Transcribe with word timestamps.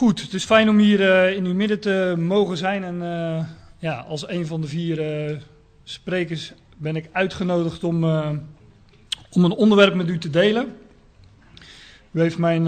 Goed, 0.00 0.20
het 0.20 0.34
is 0.34 0.44
fijn 0.44 0.68
om 0.68 0.78
hier 0.78 1.00
uh, 1.00 1.36
in 1.36 1.44
uw 1.44 1.54
midden 1.54 1.80
te 1.80 2.14
mogen 2.18 2.56
zijn. 2.56 2.84
En 2.84 2.94
uh, 2.94 3.44
ja, 3.78 4.00
als 4.00 4.28
een 4.28 4.46
van 4.46 4.60
de 4.60 4.66
vier 4.66 5.28
uh, 5.30 5.36
sprekers 5.82 6.52
ben 6.76 6.96
ik 6.96 7.08
uitgenodigd 7.12 7.84
om, 7.84 8.04
om 9.30 9.44
een 9.44 9.52
onderwerp 9.52 9.94
met 9.94 10.08
u 10.08 10.18
te 10.18 10.30
delen. 10.30 10.76
U 12.10 12.20
heeft 12.20 12.38
mijn 12.38 12.64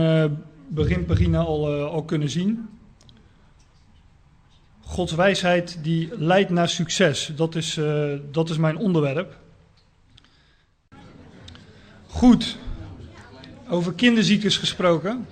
beginpagina 0.69 1.39
al, 1.39 1.85
al 1.85 2.03
kunnen 2.03 2.31
zien. 2.31 2.69
Gods 4.81 5.13
wijsheid 5.13 5.79
die 5.83 6.09
leidt 6.19 6.51
naar 6.51 6.69
succes. 6.69 7.33
Dat 7.37 7.55
is, 7.55 7.81
dat 8.31 8.51
is 8.51 8.57
mijn 8.57 8.77
onderwerp. 8.77 9.39
Goed, 12.07 12.59
over 13.69 13.93
kinderziektes 13.93 14.57
gesproken. 14.57 15.27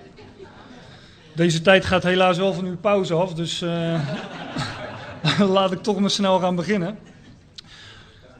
Deze 1.32 1.60
tijd 1.60 1.84
gaat 1.84 2.02
helaas 2.02 2.36
wel 2.36 2.52
van 2.52 2.64
uw 2.64 2.76
pauze 2.76 3.14
af, 3.14 3.34
dus 3.34 3.62
uh, 3.62 4.00
laat 5.56 5.72
ik 5.72 5.82
toch 5.82 6.00
maar 6.00 6.10
snel 6.10 6.38
gaan 6.38 6.56
beginnen. 6.56 6.98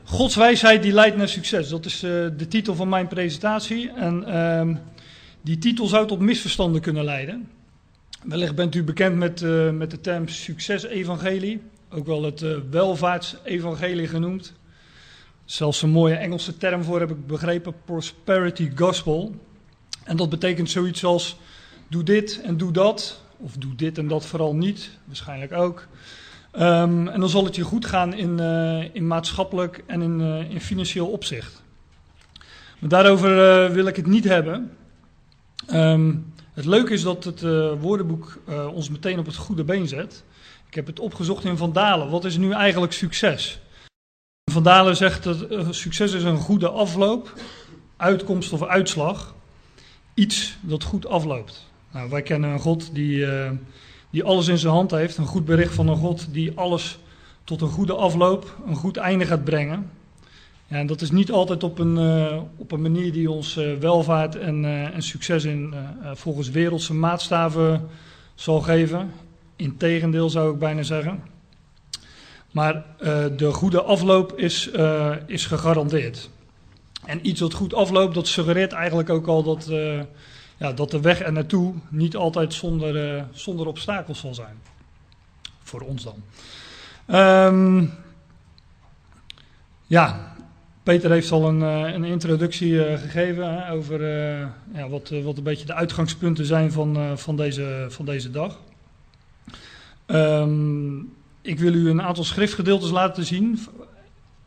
Gods 0.05 0.37
wijsheid 0.37 0.83
die 0.83 0.93
leidt 0.93 1.17
naar 1.17 1.29
succes. 1.29 1.69
Dat 1.69 1.85
is 1.85 2.05
uh, 2.05 2.11
de 2.37 2.49
titel 2.49 2.75
van 2.75 2.89
mijn 2.89 3.09
presentatie. 3.09 3.91
En 3.91 4.25
uh, 4.29 4.77
die 5.41 5.59
titel 5.59 5.87
zou 5.87 6.07
tot 6.07 6.21
misverstanden 6.21 6.81
kunnen 6.81 7.05
leiden. 7.05 7.49
Wellicht 8.23 8.55
bent 8.55 8.75
u 8.75 8.83
bekend 8.85 9.17
met, 9.17 9.41
uh, 9.41 9.71
met 9.71 9.91
de 9.91 10.01
term 10.01 10.29
succesevangelie. 10.29 11.61
Ook 11.91 12.07
wel 12.07 12.23
het 12.23 12.45
welvaartsevangelie 12.71 14.07
genoemd. 14.07 14.53
Zelfs 15.45 15.83
een 15.83 15.91
mooie 15.91 16.15
Engelse 16.15 16.57
term 16.57 16.83
voor 16.83 17.01
heb 17.01 17.11
ik 17.11 17.27
begrepen, 17.27 17.75
prosperity 17.85 18.71
gospel. 18.75 19.35
En 20.05 20.17
dat 20.17 20.29
betekent 20.29 20.71
zoiets 20.71 21.05
als 21.05 21.37
doe 21.91 22.03
dit 22.03 22.41
en 22.43 22.57
doe 22.57 22.73
dat. 22.73 23.23
Of 23.37 23.57
doe 23.57 23.75
dit 23.75 23.99
en 23.99 24.09
dat 24.09 24.27
vooral 24.27 24.55
niet, 24.55 24.91
waarschijnlijk 25.05 25.53
ook. 25.53 25.87
Um, 26.55 27.09
en 27.09 27.21
dan 27.21 27.29
zal 27.29 27.45
het 27.45 27.57
je 27.57 27.63
goed 27.63 27.87
gaan 27.87 28.15
in, 28.15 28.39
uh, 28.41 28.95
in 28.95 29.07
maatschappelijk 29.07 29.83
en 29.87 30.03
in, 30.03 30.21
uh, 30.21 30.51
in, 30.51 30.61
financieel 30.61 31.07
opzicht. 31.07 31.63
Maar 32.79 32.89
daarover 32.89 33.31
uh, 33.31 33.75
wil 33.75 33.87
ik 33.87 33.97
het 33.97 34.07
niet 34.07 34.25
hebben. 34.25 34.77
Um, 35.73 36.33
het 36.53 36.65
leuke 36.65 36.93
is 36.93 37.03
dat 37.03 37.25
het 37.25 37.41
woordenboek 37.81 38.39
ons 38.75 38.91
meteen 38.91 39.19
op 39.19 39.27
het 39.27 39.37
goede 39.37 39.65
been 39.65 39.89
zet. 39.89 40.25
Ik 40.69 40.75
heb 40.75 40.87
het 40.87 41.01
opgezocht 41.01 41.45
in 41.45 41.57
Van 41.57 41.73
Dalen. 41.73 42.11
Wat 42.11 42.25
is 42.25 42.37
nu 42.37 42.53
eigenlijk 42.53 42.93
succes? 42.93 43.61
Van 44.53 44.63
Dalen 44.63 44.97
zegt 44.97 45.23
dat 45.23 45.47
succes 45.71 46.13
is 46.13 46.23
een 46.23 46.37
goede 46.37 46.69
afloop, 46.69 47.35
uitkomst 47.97 48.53
of 48.53 48.63
uitslag. 48.63 49.35
Iets 50.15 50.57
dat 50.61 50.83
goed 50.83 51.07
afloopt. 51.07 51.70
Nou, 51.93 52.11
wij 52.11 52.23
kennen 52.23 52.51
een 52.51 52.59
God 52.59 52.95
die, 52.95 53.17
uh, 53.17 53.51
die 54.11 54.25
alles 54.25 54.49
in 54.49 54.59
zijn 54.59 54.73
hand 54.73 54.91
heeft. 54.91 55.17
Een 55.17 55.27
goed 55.27 55.45
bericht 55.45 55.75
van 55.75 55.89
een 55.89 55.97
God 55.97 56.33
die 56.33 56.53
alles 56.55 56.99
tot 57.45 57.61
een 57.61 57.69
goede 57.69 57.95
afloop, 57.95 58.57
een 58.67 58.77
goed 58.77 58.97
einde 58.97 59.27
gaat 59.27 59.45
brengen. 59.45 59.91
Ja, 60.67 60.77
en 60.77 60.87
dat 60.87 61.01
is 61.01 61.11
niet 61.11 61.31
altijd 61.31 61.63
op 61.63 61.79
een, 61.79 61.97
uh, 61.97 62.37
op 62.57 62.73
een 62.73 62.83
manier 62.83 63.13
die 63.13 63.31
ons 63.31 63.57
uh, 63.57 63.75
welvaart 63.79 64.37
en, 64.37 64.65
en, 64.93 65.03
succes 65.03 65.45
in, 65.45 65.75
volgens 66.15 66.51
wereldse 66.51 66.95
maatstaven 66.95 67.89
zal 68.35 68.61
geven. 68.61 69.11
Integendeel 69.57 70.31
zou 70.31 70.53
ik 70.53 70.59
bijna 70.59 70.83
zeggen. 70.83 71.23
Maar 72.51 72.85
de 73.37 73.53
goede 73.53 73.83
afloop 73.83 74.39
is, 74.39 74.71
is 75.27 75.47
gegarandeerd. 75.47 76.31
En 77.05 77.29
iets 77.29 77.41
wat 77.41 77.55
goed 77.55 77.75
afloopt, 77.75 78.15
dat 78.15 78.29
suggereert 78.29 78.73
eigenlijk 78.73 79.11
ook 79.11 79.27
al 79.27 79.43
dat 79.43 79.71
ja, 80.61 80.73
dat 80.73 80.91
de 80.91 81.01
weg 81.01 81.21
er 81.21 81.33
naartoe 81.33 81.75
niet 81.89 82.17
altijd 82.17 82.55
zonder, 82.55 83.15
uh, 83.15 83.23
zonder 83.33 83.67
obstakels 83.67 84.21
zal 84.21 84.35
zijn. 84.35 84.59
Voor 85.63 85.81
ons 85.81 86.03
dan. 86.05 86.23
Um, 87.19 87.93
ja, 89.87 90.35
Peter 90.83 91.11
heeft 91.11 91.31
al 91.31 91.49
een, 91.49 91.61
uh, 91.61 91.93
een 91.93 92.05
introductie 92.05 92.73
uh, 92.73 92.99
gegeven 92.99 93.55
hè, 93.55 93.73
over 93.73 94.01
ja, 94.75 94.89
wat, 94.89 95.13
wat 95.25 95.37
een 95.37 95.43
beetje 95.43 95.67
de 95.67 95.75
uitgangspunten 95.75 96.47
zijn 96.47 96.73
van, 96.73 97.19
van, 97.19 97.37
deze, 97.37 97.87
van 97.89 98.05
deze 98.05 98.31
dag. 98.31 98.59
Um, 100.07 101.13
ik 101.41 101.59
wil 101.59 101.75
u 101.75 101.91
een 101.91 102.03
aantal 102.03 102.25
schriftgedeeltes 102.25 102.91
laten 102.91 103.25
zien. 103.25 103.59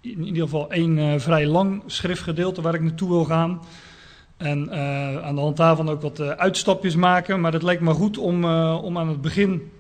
In 0.02 0.26
ieder 0.26 0.44
geval 0.44 0.72
één 0.72 1.22
vrij 1.22 1.48
lang 1.48 1.84
schriftgedeelte 1.86 2.62
waar 2.62 2.74
ik 2.74 2.82
naartoe 2.82 3.10
wil 3.10 3.26
gaan. 3.26 3.62
En 4.38 4.68
uh, 4.72 5.24
aan 5.24 5.36
de 5.36 5.42
hand 5.42 5.58
daarvan 5.58 5.90
ook 5.90 6.02
wat 6.02 6.20
uh, 6.20 6.30
uitstapjes 6.30 6.96
maken. 6.96 7.42
Maar 7.42 7.54
het 7.54 7.64
lijkt 7.64 7.82
me 7.82 7.94
goed 7.94 8.18
om, 8.18 8.44
uh, 8.44 8.84
om 8.84 8.98
aan 8.98 9.08
het 9.08 9.22
begin 9.22 9.72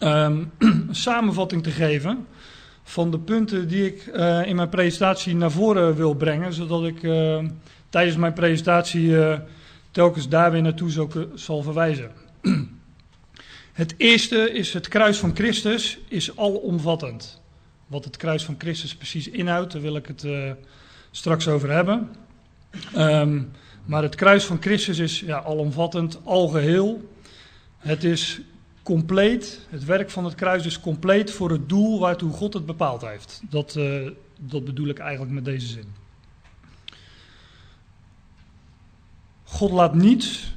um, 0.00 0.52
een 0.58 0.88
samenvatting 0.90 1.62
te 1.62 1.70
geven 1.70 2.26
van 2.82 3.10
de 3.10 3.18
punten 3.18 3.68
die 3.68 3.86
ik 3.86 4.06
in 4.46 4.56
mijn 4.56 4.68
presentatie 4.68 5.34
naar 5.34 5.50
voren 5.50 5.94
wil 5.94 6.14
brengen. 6.14 6.52
Zodat 6.52 6.84
ik 6.84 7.00
tijdens 7.88 8.16
mijn 8.16 8.32
presentatie 8.32 9.16
telkens 9.90 10.28
daar 10.28 10.52
weer 10.52 10.62
naartoe 10.62 10.90
zal, 10.90 11.10
zal 11.34 11.62
verwijzen. 11.62 12.10
het 13.72 13.94
eerste 13.96 14.52
is 14.52 14.72
het 14.72 14.88
kruis 14.88 15.18
van 15.18 15.34
Christus 15.34 15.98
is 16.08 16.36
alomvattend. 16.36 17.40
Wat 17.86 18.04
het 18.04 18.16
kruis 18.16 18.44
van 18.44 18.54
Christus 18.58 18.94
precies 18.94 19.28
inhoudt, 19.28 19.72
daar 19.72 19.82
wil 19.82 19.96
ik 19.96 20.06
het 20.06 20.26
straks 21.10 21.48
over 21.48 21.70
hebben. 21.70 22.08
Um, 22.96 23.50
maar 23.90 24.02
het 24.02 24.14
kruis 24.14 24.44
van 24.44 24.60
Christus 24.60 24.98
is 24.98 25.20
ja, 25.20 25.42
alomvattend, 25.42 26.20
algeheel. 26.24 27.10
Het 27.76 28.04
is 28.04 28.40
compleet, 28.82 29.66
het 29.68 29.84
werk 29.84 30.10
van 30.10 30.24
het 30.24 30.34
kruis 30.34 30.66
is 30.66 30.80
compleet 30.80 31.30
voor 31.30 31.50
het 31.50 31.68
doel 31.68 32.00
waartoe 32.00 32.32
God 32.32 32.54
het 32.54 32.66
bepaald 32.66 33.02
heeft. 33.02 33.42
Dat, 33.48 33.74
uh, 33.76 34.10
dat 34.38 34.64
bedoel 34.64 34.88
ik 34.88 34.98
eigenlijk 34.98 35.32
met 35.32 35.44
deze 35.44 35.66
zin. 35.66 35.94
God 39.44 39.70
laat 39.70 39.94
niets, 39.94 40.54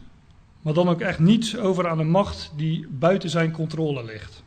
maar 0.61 0.73
dan 0.73 0.89
ook 0.89 1.01
echt 1.01 1.19
niets 1.19 1.57
over 1.57 1.87
aan 1.87 1.99
een 1.99 2.09
macht 2.09 2.51
die 2.55 2.87
buiten 2.89 3.29
zijn 3.29 3.51
controle 3.51 4.05
ligt. 4.05 4.43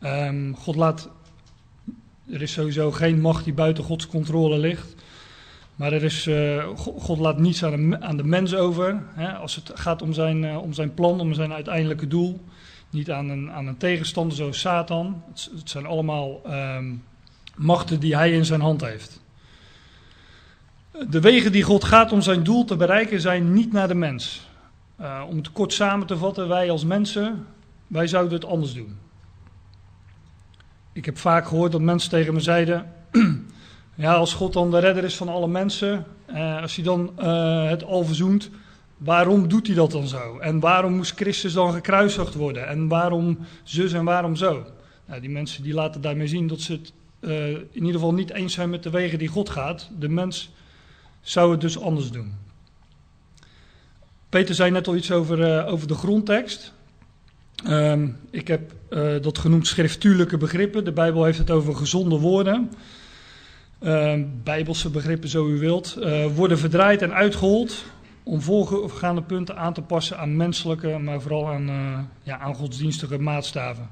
Um, 0.00 0.56
God 0.56 0.76
laat, 0.76 1.08
er 2.30 2.42
is 2.42 2.52
sowieso 2.52 2.90
geen 2.90 3.20
macht 3.20 3.44
die 3.44 3.54
buiten 3.54 3.84
Gods 3.84 4.06
controle 4.06 4.58
ligt. 4.58 5.01
Maar 5.76 5.92
er 5.92 6.02
is, 6.02 6.26
uh, 6.26 6.68
God 6.76 7.18
laat 7.18 7.38
niets 7.38 7.64
aan 7.64 7.90
de, 7.90 8.00
aan 8.00 8.16
de 8.16 8.24
mens 8.24 8.54
over. 8.54 9.02
Hè, 9.14 9.32
als 9.32 9.54
het 9.54 9.70
gaat 9.74 10.02
om 10.02 10.12
zijn, 10.12 10.42
uh, 10.42 10.62
om 10.62 10.72
zijn 10.72 10.94
plan, 10.94 11.20
om 11.20 11.34
zijn 11.34 11.52
uiteindelijke 11.52 12.06
doel. 12.06 12.40
Niet 12.90 13.10
aan 13.10 13.28
een, 13.28 13.50
aan 13.50 13.66
een 13.66 13.76
tegenstander 13.76 14.36
zoals 14.36 14.60
Satan. 14.60 15.22
Het, 15.28 15.70
zijn 15.70 15.86
allemaal 15.86 16.40
um, 16.46 17.04
machten 17.56 18.00
die 18.00 18.16
hij 18.16 18.32
in 18.32 18.44
zijn 18.44 18.60
hand 18.60 18.80
heeft. 18.80 19.20
De 21.08 21.20
wegen 21.20 21.52
die 21.52 21.62
God 21.62 21.84
gaat 21.84 22.12
om 22.12 22.20
zijn 22.20 22.42
doel 22.42 22.64
te 22.64 22.76
bereiken 22.76 23.20
zijn 23.20 23.52
niet 23.52 23.72
naar 23.72 23.88
de 23.88 23.94
mens. 23.94 24.48
Uh, 25.00 25.22
om 25.28 25.36
het 25.36 25.52
kort 25.52 25.72
samen 25.72 26.06
te 26.06 26.16
vatten, 26.16 26.48
wij 26.48 26.70
als 26.70 26.84
mensen, 26.84 27.46
wij 27.86 28.06
zouden 28.06 28.34
het 28.34 28.44
anders 28.44 28.74
doen. 28.74 28.98
Ik 30.92 31.04
heb 31.04 31.18
vaak 31.18 31.46
gehoord 31.46 31.72
dat 31.72 31.80
mensen 31.80 32.10
tegen 32.10 32.34
me 32.34 32.40
zeiden. 32.40 32.92
Ja, 33.94 34.14
als 34.14 34.34
God 34.34 34.52
dan 34.52 34.70
de 34.70 34.78
redder 34.78 35.04
is 35.04 35.16
van 35.16 35.28
alle 35.28 35.48
mensen, 35.48 36.06
eh, 36.26 36.60
als 36.60 36.74
hij 36.74 36.84
dan 36.84 37.12
uh, 37.18 37.68
het 37.68 37.84
al 37.84 38.04
verzoent, 38.04 38.50
waarom 38.96 39.48
doet 39.48 39.66
hij 39.66 39.76
dat 39.76 39.90
dan 39.90 40.06
zo? 40.06 40.38
En 40.38 40.60
waarom 40.60 40.92
moest 40.92 41.14
Christus 41.16 41.52
dan 41.52 41.72
gekruisigd 41.72 42.34
worden? 42.34 42.68
En 42.68 42.88
waarom 42.88 43.38
zus 43.62 43.92
en 43.92 44.04
waarom 44.04 44.36
zo? 44.36 44.66
Nou, 45.06 45.20
die 45.20 45.30
mensen 45.30 45.62
die 45.62 45.74
laten 45.74 46.00
daarmee 46.00 46.26
zien 46.26 46.46
dat 46.46 46.60
ze 46.60 46.72
het 46.72 46.92
uh, 47.20 47.48
in 47.48 47.68
ieder 47.72 47.92
geval 47.92 48.14
niet 48.14 48.30
eens 48.30 48.54
zijn 48.54 48.70
met 48.70 48.82
de 48.82 48.90
wegen 48.90 49.18
die 49.18 49.28
God 49.28 49.50
gaat. 49.50 49.90
De 49.98 50.08
mens 50.08 50.52
zou 51.20 51.50
het 51.50 51.60
dus 51.60 51.80
anders 51.80 52.10
doen. 52.10 52.34
Peter 54.28 54.54
zei 54.54 54.70
net 54.70 54.88
al 54.88 54.96
iets 54.96 55.10
over, 55.10 55.66
over 55.66 55.86
de 55.88 55.94
grondtekst. 55.94 56.72
Um, 57.66 58.18
ik 58.30 58.48
heb 58.48 58.72
dat 59.22 59.38
genoemd 59.38 59.66
schriftuurlijke 59.66 60.36
begrippen. 60.36 60.84
De 60.84 60.92
Bijbel 60.92 61.24
heeft 61.24 61.38
het 61.38 61.50
over 61.50 61.76
gezonde 61.76 62.18
woorden 62.18 62.70
uh, 63.82 64.14
bijbelse 64.42 64.90
begrippen 64.90 65.28
zo 65.28 65.48
u 65.48 65.58
wilt, 65.58 65.96
uh, 65.98 66.26
worden 66.26 66.58
verdraaid 66.58 67.02
en 67.02 67.14
uitgehold 67.14 67.84
om 68.22 68.40
voorgaande 68.40 69.22
punten 69.22 69.56
aan 69.56 69.72
te 69.72 69.82
passen 69.82 70.18
aan 70.18 70.36
menselijke, 70.36 70.98
maar 70.98 71.20
vooral 71.20 71.48
aan, 71.48 71.68
uh, 71.68 71.98
ja, 72.22 72.38
aan 72.38 72.54
godsdienstige 72.54 73.18
maatstaven. 73.18 73.90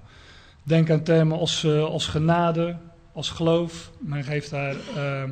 Denk 0.63 0.91
aan 0.91 1.03
termen 1.03 1.39
als, 1.39 1.65
uh, 1.65 1.85
als 1.85 2.07
genade, 2.07 2.77
als 3.13 3.31
geloof. 3.31 3.91
Men 3.99 4.25
geeft 4.25 4.51
daar 4.51 4.77
ehm, 4.97 5.31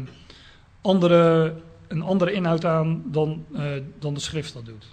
andere, 0.80 1.54
een 1.88 2.02
andere 2.02 2.32
inhoud 2.32 2.64
aan 2.64 3.02
dan, 3.06 3.44
dan 3.98 4.14
de 4.14 4.20
schrift 4.20 4.54
dat 4.54 4.66
doet. 4.66 4.86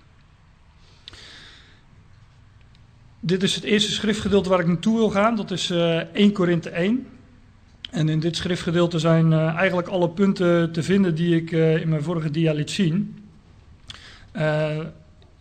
Dit 3.19 3.43
is 3.43 3.55
het 3.55 3.63
eerste 3.63 3.91
schriftgedeelte 3.91 4.49
waar 4.49 4.59
ik 4.59 4.67
naartoe 4.67 4.97
wil 4.97 5.09
gaan. 5.09 5.35
Dat 5.35 5.51
is 5.51 5.69
1 6.13 6.31
Korinthe 6.31 6.69
1. 6.69 7.07
En 7.95 8.09
in 8.09 8.19
dit 8.19 8.35
schriftgedeelte 8.35 8.99
zijn 8.99 9.31
uh, 9.31 9.55
eigenlijk 9.55 9.87
alle 9.87 10.09
punten 10.09 10.71
te 10.71 10.83
vinden 10.83 11.15
die 11.15 11.35
ik 11.35 11.51
uh, 11.51 11.81
in 11.81 11.89
mijn 11.89 12.03
vorige 12.03 12.31
dia 12.31 12.53
liet 12.53 12.71
zien. 12.71 13.25
Uh, 14.35 14.79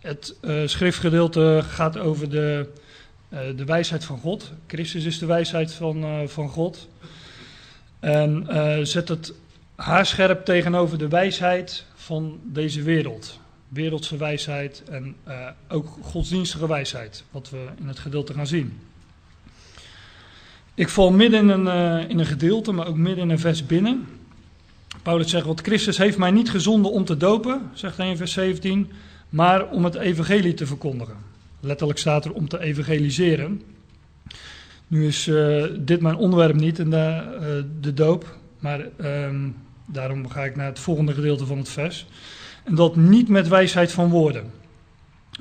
Het 0.00 0.36
schriftgedeelte 0.66 1.60
gaat 1.68 1.98
over 1.98 2.30
de, 2.30 2.68
de 3.56 3.64
wijsheid 3.64 4.04
van 4.04 4.18
God. 4.18 4.52
Christus 4.66 5.04
is 5.04 5.18
de 5.18 5.26
wijsheid 5.26 5.72
van, 5.72 6.28
van 6.28 6.48
God. 6.48 6.88
En 8.00 8.46
zet 8.86 9.08
het 9.08 9.32
haarscherp 9.74 10.44
tegenover 10.44 10.98
de 10.98 11.08
wijsheid 11.08 11.84
van 11.94 12.40
deze 12.42 12.82
wereld. 12.82 13.38
Wereldse 13.68 14.16
wijsheid 14.16 14.82
en 14.90 15.16
ook 15.68 15.98
godsdienstige 16.02 16.68
wijsheid, 16.68 17.24
wat 17.30 17.50
we 17.50 17.66
in 17.80 17.88
het 17.88 17.98
gedeelte 17.98 18.34
gaan 18.34 18.46
zien. 18.46 18.80
Ik 20.76 20.88
val 20.88 21.12
midden 21.12 21.41
in 21.41 21.49
een, 21.49 21.67
uh, 21.67 22.11
in 22.11 22.19
een 22.19 22.26
gedeelte, 22.26 22.73
maar 22.73 22.87
ook 22.87 22.97
midden 22.97 23.25
in 23.25 23.31
een 23.31 23.38
vers 23.38 23.67
binnen. 23.67 24.06
Paulus 25.03 25.31
zegt, 25.31 25.47
want 25.47 25.61
Christus 25.61 25.99
heeft 25.99 26.19
mij 26.19 26.31
niet 26.31 26.50
gezonden 26.50 26.93
om 26.93 27.05
te 27.05 27.17
dopen, 27.17 27.71
zegt 27.73 27.97
hij 27.97 28.09
in 28.09 28.17
vers 28.17 28.32
17, 28.32 28.91
maar 29.29 29.71
om 29.71 29.85
het 29.85 29.94
evangelie 29.94 30.55
te 30.55 30.67
verkondigen. 30.67 31.17
Letterlijk 31.61 31.99
staat 31.99 32.25
er 32.25 32.32
om 32.32 32.49
te 32.49 32.61
evangeliseren. 32.61 33.62
Nu 34.87 35.06
is 35.06 35.26
uh, 35.26 35.65
dit 35.79 36.00
mijn 36.00 36.17
onderwerp 36.17 36.55
niet, 36.55 36.79
en 36.79 36.91
de, 36.91 37.23
uh, 37.41 37.65
de 37.81 37.94
doop, 37.94 38.38
maar 38.59 38.87
um, 39.00 39.56
daarom 39.87 40.29
ga 40.29 40.44
ik 40.44 40.56
naar 40.56 40.67
het 40.67 40.79
volgende 40.79 41.12
gedeelte 41.12 41.47
van 41.47 41.59
het 41.59 41.69
vers. 41.69 42.06
En 42.65 42.75
dat 42.75 42.97
niet 42.97 43.29
met 43.29 43.49
wijsheid 43.49 43.93
van 43.93 44.11
woorden. 44.11 44.50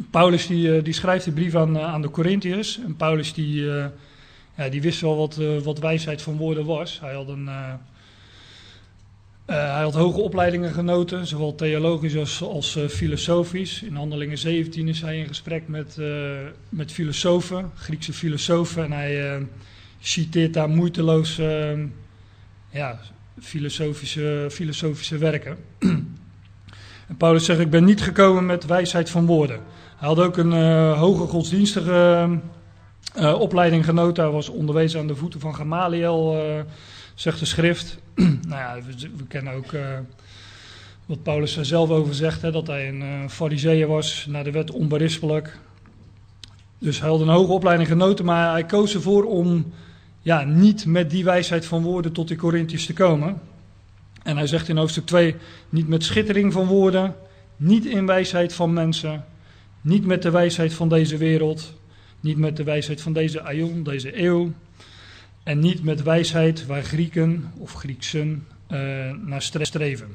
Paulus 0.10 0.48
die, 0.48 0.82
die 0.82 0.94
schrijft 0.94 1.26
de 1.26 1.32
brief 1.32 1.56
aan, 1.56 1.80
aan 1.80 2.02
de 2.02 2.10
Corinthiërs, 2.10 2.80
en 2.86 2.96
Paulus 2.96 3.34
die 3.34 3.70
ja, 4.58 4.70
die 4.70 4.82
wist 4.82 5.02
wel 5.02 5.18
wat, 5.18 5.38
uh, 5.40 5.60
wat 5.60 5.80
wijsheid 5.80 6.22
van 6.22 6.38
woorden 6.38 6.66
was. 6.66 7.00
Hij 7.00 7.14
had, 7.14 7.28
een, 7.28 7.46
uh, 7.46 7.74
uh, 9.50 9.74
hij 9.74 9.84
had 9.84 9.94
hoge 9.94 10.20
opleidingen 10.20 10.74
genoten, 10.74 11.28
zowel 11.28 11.56
theologisch 11.56 12.16
als, 12.16 12.42
als 12.42 12.78
filosofisch. 12.90 13.82
In 13.82 13.96
Handelingen 13.96 14.38
17 14.38 14.88
is 14.88 15.02
hij 15.02 15.18
in 15.18 15.28
gesprek 15.28 15.68
met, 15.68 15.98
met 16.70 16.92
filosofen, 16.92 17.72
Griekse 17.76 18.14
filosofen. 18.14 18.84
En 18.84 18.92
hij 18.92 19.48
citeert 20.00 20.54
daar 20.54 20.70
moeiteloos 20.70 21.36
ja, 22.70 23.00
filosofische, 23.42 24.48
filosofische 24.52 25.18
werken. 25.18 25.58
en 27.10 27.18
Paulus 27.18 27.46
zegt, 27.46 27.60
ik 27.60 27.70
ben 27.70 27.84
niet 27.84 28.02
gekomen 28.02 28.46
met 28.46 28.66
wijsheid 28.66 29.10
van 29.10 29.26
woorden. 29.26 29.60
Hij 29.98 30.08
had 30.08 30.20
ook 30.20 30.38
een 30.38 30.52
hoge 30.94 31.28
godsdienstige 31.28 32.30
uh, 33.18 33.40
opleiding. 33.40 33.86
Hij 33.86 34.30
was 34.30 34.50
onderwezen 34.50 35.00
aan 35.00 35.08
de 35.08 35.16
voeten 35.16 35.40
van 35.40 35.56
Gamaliel, 35.56 36.36
uh, 36.36 36.62
zegt 37.14 37.40
de 37.40 37.46
schrift. 37.46 37.98
nou 38.16 38.32
ja, 38.48 38.78
we, 39.18 39.28
kennen 39.28 39.54
ook 39.54 39.72
uh, 39.72 39.82
wat 41.06 41.24
Paulus 41.24 41.58
er 41.58 41.66
zelf 41.66 41.90
over 41.90 42.16
zegt, 42.16 42.42
hè, 42.42 42.52
dat 42.52 42.68
hij 42.68 42.88
een 42.88 43.30
fariseeër 43.30 43.88
was, 43.88 44.26
naar 44.30 44.44
de 44.44 44.52
wet 44.52 44.72
onberispelijk. 44.72 45.58
Dus 46.78 47.00
hij 47.00 47.10
had 47.10 47.22
een 47.22 47.28
hoge 47.28 47.52
opleiding 47.52 47.90
genoten, 47.90 48.26
maar 48.26 48.52
hij 48.52 48.66
koos 48.66 48.94
ervoor 48.94 49.24
om 49.24 49.74
ja, 50.22 50.44
niet 50.44 50.86
met 50.86 51.10
die 51.10 51.24
wijsheid 51.24 51.66
van 51.66 51.84
woorden 51.84 52.12
tot 52.12 52.28
de 52.28 52.36
Corinthiërs 52.36 52.86
te 52.86 52.94
komen. 52.94 53.42
En 54.24 54.38
hij 54.38 54.48
zegt 54.48 54.70
in 54.70 54.78
hoofdstuk 54.78 55.06
2, 55.06 55.36
niet 55.70 55.88
met 55.88 56.04
schittering 56.04 56.54
van 56.54 56.68
woorden, 56.68 57.16
niet 57.56 57.86
in 57.86 58.06
wijsheid 58.06 58.54
van 58.54 58.74
mensen, 58.74 59.26
niet 59.82 60.06
met 60.06 60.22
de 60.22 60.32
wijsheid 60.32 60.74
van 60.74 60.90
deze 60.90 61.18
wereld, 61.18 61.74
niet 62.24 62.38
met 62.38 62.58
de 62.58 62.64
wijsheid 62.64 63.02
van 63.02 63.14
deze 63.14 63.42
aion, 63.42 63.84
deze 63.84 64.24
eeuw. 64.24 64.52
En 65.44 65.60
niet 65.60 65.84
met 65.84 66.04
wijsheid 66.04 66.66
waar 66.66 66.84
Grieken 66.84 67.52
of 67.58 67.74
Grieksen 67.74 68.48
uh, 68.72 69.12
naar 69.12 69.42
streven. 69.42 70.08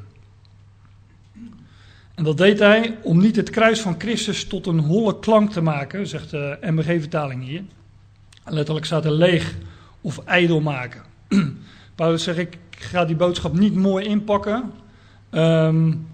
En 2.14 2.24
dat 2.24 2.36
deed 2.36 2.58
hij 2.58 2.98
om 3.02 3.18
niet 3.18 3.36
het 3.36 3.50
kruis 3.50 3.80
van 3.80 3.94
Christus 3.98 4.44
tot 4.44 4.66
een 4.66 4.78
holle 4.78 5.18
klank 5.18 5.52
te 5.52 5.60
maken, 5.60 6.06
zegt 6.06 6.30
de 6.30 6.58
MBG-vertaling 6.60 7.44
hier. 7.44 7.62
Letterlijk 8.44 8.86
staat 8.86 9.04
er 9.04 9.12
leeg 9.12 9.54
of 10.00 10.18
ijdel 10.18 10.60
maken. 10.60 11.02
Paulus 11.94 12.22
zegt, 12.22 12.38
ik 12.38 12.58
ga 12.70 13.04
die 13.04 13.16
boodschap 13.16 13.58
niet 13.58 13.74
mooi 13.74 14.06
inpakken. 14.06 14.72
Um, 15.30 16.06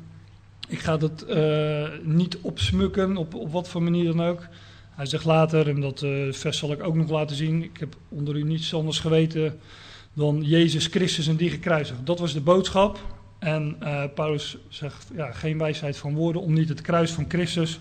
ik 0.68 0.78
ga 0.78 0.98
het 0.98 1.24
uh, 1.28 1.88
niet 2.02 2.38
opsmukken, 2.40 3.16
op, 3.16 3.34
op 3.34 3.52
wat 3.52 3.68
voor 3.68 3.82
manier 3.82 4.04
dan 4.04 4.22
ook. 4.22 4.48
Hij 4.94 5.06
zegt 5.06 5.24
later, 5.24 5.68
en 5.68 5.80
dat 5.80 6.02
uh, 6.02 6.32
vers 6.32 6.58
zal 6.58 6.72
ik 6.72 6.82
ook 6.82 6.94
nog 6.94 7.10
laten 7.10 7.36
zien, 7.36 7.62
ik 7.62 7.76
heb 7.78 7.96
onder 8.08 8.36
u 8.36 8.42
niets 8.42 8.74
anders 8.74 8.98
geweten 8.98 9.60
dan 10.12 10.42
Jezus 10.42 10.86
Christus 10.86 11.26
en 11.26 11.36
die 11.36 11.50
gekruisigd. 11.50 12.06
Dat 12.06 12.18
was 12.18 12.32
de 12.32 12.40
boodschap. 12.40 12.98
En 13.38 13.76
uh, 13.82 14.04
Paulus 14.14 14.56
zegt, 14.68 15.10
ja, 15.14 15.32
geen 15.32 15.58
wijsheid 15.58 15.96
van 15.96 16.14
woorden 16.14 16.42
om 16.42 16.52
niet 16.52 16.68
het 16.68 16.80
kruis 16.80 17.10
van 17.10 17.24
Christus 17.28 17.78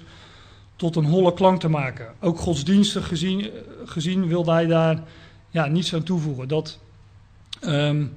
tot 0.76 0.96
een 0.96 1.06
holle 1.06 1.34
klank 1.34 1.60
te 1.60 1.68
maken. 1.68 2.14
Ook 2.20 2.40
godsdienstig 2.40 3.08
gezien, 3.08 3.50
gezien 3.86 4.28
wilde 4.28 4.52
hij 4.52 4.66
daar 4.66 5.04
ja, 5.50 5.66
niets 5.66 5.94
aan 5.94 6.04
toevoegen. 6.04 6.48
Dat, 6.48 6.80
um, 7.62 8.14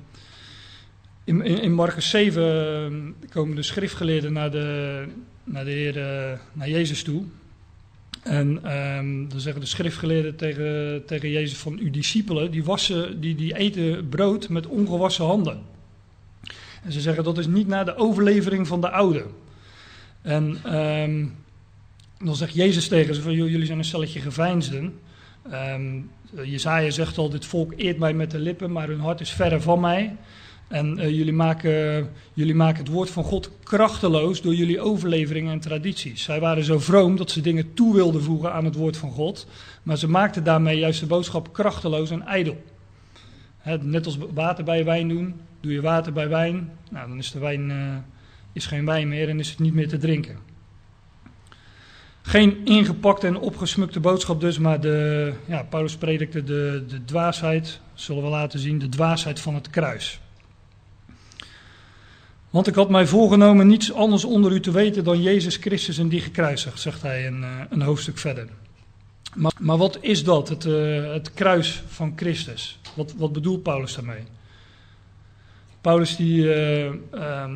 in, 1.25 1.43
in, 1.44 1.72
Marcus 1.72 2.10
7 2.10 3.14
uh, 3.22 3.28
komen 3.31 3.56
de 3.56 3.62
schriftgeleerden 3.62 4.32
naar 4.32 4.50
de, 4.50 5.04
naar 5.44 5.64
de 5.64 5.70
Heer, 5.70 5.94
naar 6.52 6.69
Jezus 6.69 7.02
toe. 7.02 7.25
En 8.26 8.76
um, 8.96 9.28
dan 9.28 9.40
zeggen 9.40 9.61
de 9.61 9.67
schriftgeleerden 9.67 10.37
tegen, 10.37 11.02
tegen 11.06 11.31
Jezus 11.31 11.58
van 11.58 11.78
uw 11.78 11.90
discipelen, 11.90 12.50
die, 12.50 12.64
wassen, 12.64 13.20
die, 13.20 13.34
die 13.34 13.56
eten 13.56 14.08
brood 14.08 14.49
met 14.49 14.67
ongewassen 14.67 15.25
handen. 15.25 15.61
En 16.82 16.93
ze 16.93 17.00
zeggen 17.00 17.25
dat 17.25 17.38
is 17.38 17.46
niet 17.46 17.67
naar 17.67 17.84
de 17.84 17.96
overlevering 17.96 18.67
van 18.67 18.81
de 18.81 18.90
oude. 18.90 19.25
En 20.23 20.75
um, 20.76 21.34
dan 22.19 22.37
zegt 22.37 22.55
Jezus 22.55 22.88
tegen 22.88 23.14
ze 23.14 23.23
van 23.23 23.32
jullie 23.32 23.67
zijn 23.67 23.78
een 23.78 23.84
stelletje 23.84 24.20
geveinsden. 24.20 24.99
Um, 25.52 26.11
Jezaja 26.44 26.90
zegt 26.90 27.19
al, 27.19 27.31
dit 27.31 27.46
volk 27.46 27.72
eert 27.76 27.99
mij 27.99 28.12
met 28.12 28.31
de 28.31 28.38
lippen, 28.38 28.72
maar 28.72 28.88
hun 28.88 29.00
hart 29.00 29.20
is 29.20 29.31
verre 29.31 29.61
van 29.61 29.81
mij. 29.81 30.17
En 30.68 30.98
uh, 30.98 31.10
jullie, 31.10 31.32
maken, 31.32 32.08
jullie 32.32 32.54
maken 32.54 32.84
het 32.84 32.92
woord 32.92 33.10
van 33.10 33.24
God 33.24 33.50
krachteloos 33.62 34.42
door 34.42 34.54
jullie 34.54 34.80
overleveringen 34.80 35.52
en 35.52 35.60
tradities. 35.60 36.22
Zij 36.22 36.40
waren 36.40 36.64
zo 36.64 36.78
vroom 36.78 37.16
dat 37.16 37.30
ze 37.30 37.40
dingen 37.40 37.74
toe 37.74 37.94
wilden 37.94 38.22
voegen 38.22 38.52
aan 38.52 38.64
het 38.64 38.74
woord 38.74 38.96
van 38.96 39.10
God. 39.10 39.46
Maar 39.82 39.98
ze 39.98 40.08
maakten 40.08 40.44
daarmee 40.44 40.78
juist 40.78 41.00
de 41.00 41.06
boodschap 41.06 41.52
krachteloos 41.52 42.10
en 42.10 42.22
ijdel. 42.22 42.62
Net 43.80 44.06
als 44.06 44.18
water 44.34 44.64
bij 44.64 44.84
wijn 44.84 45.08
doen. 45.08 45.34
Doe 45.60 45.72
je 45.72 45.80
water 45.80 46.12
bij 46.12 46.28
wijn, 46.28 46.70
nou, 46.90 47.08
dan 47.08 47.19
is 47.19 47.30
de 47.30 47.38
wijn 47.38 47.70
uh, 47.70 47.96
is 48.52 48.66
geen 48.66 48.84
wijn 48.84 49.08
meer 49.08 49.28
en 49.28 49.38
is 49.38 49.50
het 49.50 49.58
niet 49.58 49.74
meer 49.74 49.88
te 49.88 49.98
drinken. 49.98 50.38
Geen 52.22 52.64
ingepakte 52.64 53.26
en 53.26 53.38
opgesmukte 53.38 54.00
boodschap 54.00 54.40
dus, 54.40 54.58
maar 54.58 54.80
de, 54.80 55.32
ja, 55.46 55.62
Paulus 55.62 55.96
predikte 55.96 56.44
de, 56.44 56.84
de 56.88 57.05
dwaasheid, 57.05 57.81
zullen 57.94 58.22
we 58.22 58.29
laten 58.29 58.58
zien, 58.58 58.79
de 58.79 58.88
dwaasheid 58.88 59.41
van 59.41 59.55
het 59.55 59.70
kruis. 59.70 60.20
Want 62.56 62.69
ik 62.69 62.75
had 62.75 62.91
mij 62.91 63.06
voorgenomen 63.06 63.67
niets 63.67 63.93
anders 63.93 64.25
onder 64.25 64.53
u 64.53 64.60
te 64.60 64.70
weten 64.70 65.05
dan 65.05 65.22
Jezus 65.22 65.56
Christus 65.56 65.98
en 65.98 66.08
die 66.08 66.20
gekruisigd, 66.20 66.81
zegt 66.81 67.03
hij 67.03 67.27
een, 67.27 67.43
eh, 67.43 67.51
een 67.69 67.82
hoofdstuk 67.82 68.19
verder. 68.19 68.48
Maar, 69.34 69.53
maar, 69.60 69.77
wat 69.77 69.98
is 70.01 70.25
dat, 70.25 70.48
het, 70.48 70.65
uh, 70.65 71.13
het 71.13 71.34
kruis 71.34 71.82
van 71.89 72.13
Christus? 72.17 72.79
Wat, 72.94 73.15
wat, 73.17 73.32
bedoelt 73.32 73.63
Paulus 73.63 73.94
daarmee? 73.94 74.22
Paulus 75.81 76.17
die, 76.17 76.43
uh, 76.43 76.84
uh, 77.15 77.51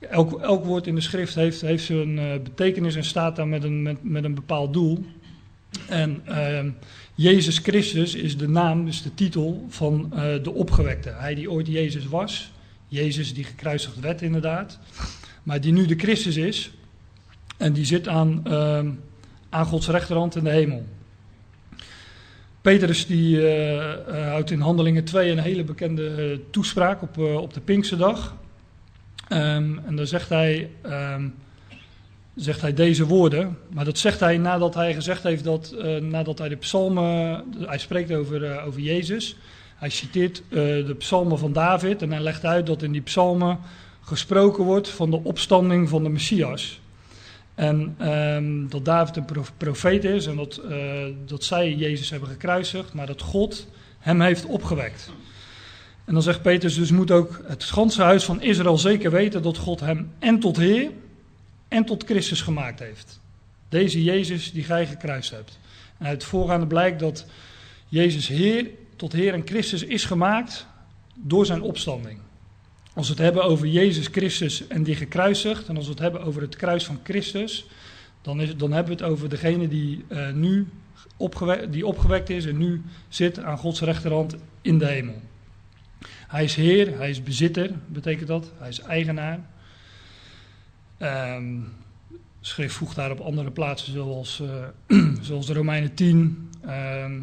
elk, 0.00 0.40
elk, 0.40 0.64
woord 0.64 0.86
in 0.86 0.94
de 0.94 1.00
schrift 1.00 1.34
heeft, 1.34 1.60
heeft 1.60 1.84
zijn 1.84 2.42
betekenis 2.42 2.94
en 2.94 3.04
staat 3.04 3.36
daar 3.36 3.48
met 3.48 3.64
een, 3.64 3.82
met, 3.82 3.98
met 4.02 4.24
een 4.24 4.34
bepaald 4.34 4.72
doel. 4.72 5.04
En 5.88 6.22
ehm, 6.24 6.70
Jezus 7.14 7.58
Christus 7.58 8.14
is 8.14 8.36
de 8.36 8.48
naam, 8.48 8.84
dus 8.84 9.02
de 9.02 9.14
titel 9.14 9.66
van 9.68 10.12
de 10.42 10.52
opgewekte. 10.52 11.10
Hij 11.10 11.34
die 11.34 11.50
ooit 11.50 11.66
Jezus 11.66 12.06
was, 12.06 12.52
Jezus 12.88 13.34
die 13.34 13.44
gekruisigd 13.44 14.00
werd 14.00 14.22
inderdaad, 14.22 14.78
maar 15.42 15.60
die 15.60 15.72
nu 15.72 15.86
de 15.86 15.98
Christus 15.98 16.36
is 16.36 16.70
en 17.56 17.72
die 17.72 17.84
zit 17.84 18.08
aan, 18.08 18.42
uh, 18.46 18.80
aan 19.48 19.66
Gods 19.66 19.88
rechterhand 19.88 20.36
in 20.36 20.44
de 20.44 20.50
hemel. 20.50 20.86
Petrus 22.60 23.06
die 23.06 23.36
uh, 23.36 23.76
uh, 23.78 24.28
houdt 24.28 24.50
in 24.50 24.60
Handelingen 24.60 25.04
2 25.04 25.30
een 25.30 25.38
hele 25.38 25.64
bekende 25.64 26.30
uh, 26.32 26.38
toespraak 26.50 27.02
op, 27.02 27.18
op 27.18 27.54
de 27.54 27.60
Pinksterdag. 27.60 28.36
Um, 29.32 29.80
en 29.86 29.96
dan 29.96 30.06
zegt 30.06 30.28
hij, 30.28 30.70
um, 30.86 31.34
zegt 32.34 32.60
hij 32.60 32.74
deze 32.74 33.06
woorden, 33.06 33.58
maar 33.72 33.84
dat 33.84 33.98
zegt 33.98 34.20
hij 34.20 34.38
nadat 34.38 34.74
hij 34.74 34.94
gezegd 34.94 35.22
heeft 35.22 35.44
dat, 35.44 35.74
nadat 36.00 36.38
hij 36.38 36.48
de 36.48 36.56
psalmen, 36.56 37.44
hij 37.58 37.78
spreekt 37.78 38.12
over, 38.12 38.62
over 38.62 38.80
Jezus, 38.80 39.36
hij 39.78 39.88
citeert 39.88 40.42
uh, 40.48 40.56
de 40.86 40.94
psalmen 40.98 41.38
van 41.38 41.52
David 41.52 42.02
en 42.02 42.10
hij 42.10 42.20
legt 42.20 42.44
uit 42.44 42.66
dat 42.66 42.82
in 42.82 42.92
die 42.92 43.00
psalmen 43.00 43.58
gesproken 44.00 44.64
wordt 44.64 44.88
van 44.88 45.10
de 45.10 45.20
opstanding 45.22 45.88
van 45.88 46.02
de 46.02 46.08
Messias. 46.08 46.80
En 47.54 47.96
um, 48.10 48.70
dat 48.70 48.84
David 48.84 49.16
een 49.16 49.46
profeet 49.56 50.04
is 50.04 50.26
en 50.26 50.36
dat, 50.36 50.60
uh, 50.70 51.04
dat 51.26 51.44
zij 51.44 51.74
Jezus 51.74 52.10
hebben 52.10 52.28
gekruisigd, 52.28 52.92
maar 52.92 53.06
dat 53.06 53.22
God 53.22 53.66
hem 53.98 54.20
heeft 54.20 54.44
opgewekt. 54.44 55.10
En 56.04 56.12
dan 56.12 56.22
zegt 56.22 56.42
Petrus, 56.42 56.74
dus 56.74 56.90
moet 56.90 57.10
ook 57.10 57.40
het 57.46 57.64
ganse 57.64 58.02
huis 58.02 58.24
van 58.24 58.42
Israël 58.42 58.78
zeker 58.78 59.10
weten 59.10 59.42
dat 59.42 59.56
God 59.56 59.80
hem 59.80 60.12
en 60.18 60.38
tot 60.38 60.56
Heer 60.56 60.90
en 61.68 61.84
tot 61.84 62.04
Christus 62.04 62.42
gemaakt 62.42 62.78
heeft. 62.78 63.20
Deze 63.68 64.02
Jezus 64.02 64.52
die 64.52 64.64
gij 64.64 64.86
gekruist 64.86 65.30
hebt. 65.30 65.58
En 65.98 66.06
uit 66.06 66.14
het 66.14 66.30
voorgaande 66.30 66.66
blijkt 66.66 67.00
dat 67.00 67.26
Jezus 67.88 68.28
Heer 68.28 68.66
tot 68.98 69.12
Heer 69.12 69.34
en 69.34 69.42
Christus 69.44 69.84
is 69.84 70.04
gemaakt 70.04 70.66
door 71.14 71.46
zijn 71.46 71.62
opstanding. 71.62 72.18
Als 72.94 73.06
we 73.08 73.14
het 73.14 73.22
hebben 73.22 73.44
over 73.44 73.66
Jezus 73.66 74.06
Christus 74.06 74.66
en 74.66 74.82
die 74.82 74.94
gekruisigd, 74.94 75.68
en 75.68 75.76
als 75.76 75.84
we 75.84 75.90
het 75.90 76.00
hebben 76.00 76.22
over 76.22 76.42
het 76.42 76.56
kruis 76.56 76.84
van 76.86 77.00
Christus, 77.02 77.66
dan, 78.22 78.40
is, 78.40 78.56
dan 78.56 78.72
hebben 78.72 78.96
we 78.96 79.02
het 79.02 79.12
over 79.12 79.28
degene 79.28 79.68
die 79.68 80.04
uh, 80.08 80.30
nu 80.30 80.66
opgewekt, 81.16 81.72
die 81.72 81.86
opgewekt 81.86 82.30
is 82.30 82.46
en 82.46 82.56
nu 82.56 82.82
zit 83.08 83.38
aan 83.38 83.58
Gods 83.58 83.80
rechterhand 83.80 84.36
in 84.62 84.78
de 84.78 84.86
hemel. 84.86 85.20
Hij 86.28 86.44
is 86.44 86.54
Heer, 86.54 86.98
hij 86.98 87.10
is 87.10 87.22
bezitter, 87.22 87.70
betekent 87.86 88.28
dat. 88.28 88.52
Hij 88.58 88.68
is 88.68 88.80
eigenaar. 88.80 89.40
Um, 90.98 91.72
schrift 92.40 92.74
voegt 92.74 92.96
daar 92.96 93.10
op 93.10 93.20
andere 93.20 93.50
plaatsen, 93.50 93.92
zoals, 93.92 94.42
uh, 94.88 95.08
zoals 95.20 95.46
de 95.46 95.52
Romeinen 95.52 95.94
10, 95.94 96.50
um, 96.62 96.68
ehm, 96.70 97.20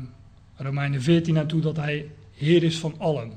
Romeinen 0.55 1.01
14 1.01 1.33
naartoe, 1.33 1.61
dat 1.61 1.75
hij 1.75 2.11
Heer 2.33 2.63
is 2.63 2.77
van 2.77 2.95
allen. 2.97 3.31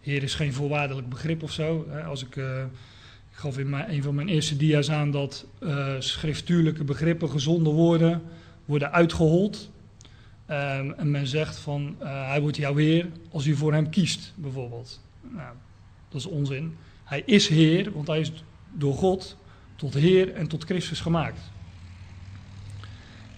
Heer 0.00 0.22
is 0.22 0.34
geen 0.34 0.52
voorwaardelijk 0.52 1.08
begrip 1.08 1.42
of 1.42 1.52
zo. 1.52 1.86
Als 2.06 2.24
ik, 2.24 2.36
uh, 2.36 2.62
ik 3.30 3.36
gaf 3.36 3.58
in 3.58 3.68
mijn, 3.68 3.92
een 3.92 4.02
van 4.02 4.14
mijn 4.14 4.28
eerste 4.28 4.56
dia's 4.56 4.90
aan 4.90 5.10
dat 5.10 5.46
uh, 5.60 5.94
schriftuurlijke 5.98 6.84
begrippen, 6.84 7.30
gezonde 7.30 7.70
woorden, 7.70 8.22
worden 8.64 8.92
uitgehold. 8.92 9.70
Um, 10.50 10.92
en 10.92 11.10
men 11.10 11.26
zegt 11.26 11.56
van, 11.56 11.96
uh, 12.02 12.28
hij 12.28 12.40
wordt 12.40 12.56
jouw 12.56 12.76
Heer 12.76 13.08
als 13.30 13.46
u 13.46 13.56
voor 13.56 13.72
hem 13.72 13.90
kiest, 13.90 14.32
bijvoorbeeld. 14.36 15.00
Nou, 15.20 15.54
dat 16.08 16.20
is 16.20 16.26
onzin. 16.26 16.76
Hij 17.04 17.22
is 17.26 17.48
Heer, 17.48 17.92
want 17.92 18.06
hij 18.06 18.20
is 18.20 18.32
door 18.72 18.94
God 18.94 19.36
tot 19.76 19.94
Heer 19.94 20.32
en 20.32 20.46
tot 20.46 20.64
Christus 20.64 21.00
gemaakt. 21.00 21.40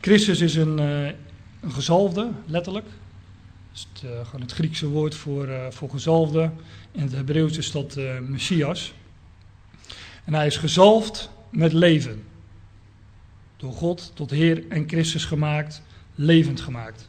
Christus 0.00 0.40
is 0.40 0.54
een, 0.54 0.78
een 1.66 1.72
gezalfde, 1.72 2.30
letterlijk. 2.44 2.84
Dat 2.84 3.74
is 3.74 3.88
het, 3.92 4.10
uh, 4.10 4.24
gewoon 4.24 4.40
het 4.40 4.52
Griekse 4.52 4.86
woord 4.86 5.14
voor, 5.14 5.48
uh, 5.48 5.66
voor 5.70 5.90
gezalfde. 5.90 6.50
In 6.92 7.02
het 7.02 7.12
Hebreeuws 7.12 7.56
is 7.56 7.70
dat 7.70 7.98
Messias. 8.20 8.94
En 10.24 10.34
hij 10.34 10.46
is 10.46 10.56
gezalfd 10.56 11.30
met 11.50 11.72
leven. 11.72 12.22
Door 13.56 13.72
God 13.72 14.12
tot 14.14 14.30
Heer 14.30 14.64
en 14.68 14.88
Christus 14.88 15.24
gemaakt, 15.24 15.82
levend 16.14 16.60
gemaakt. 16.60 17.08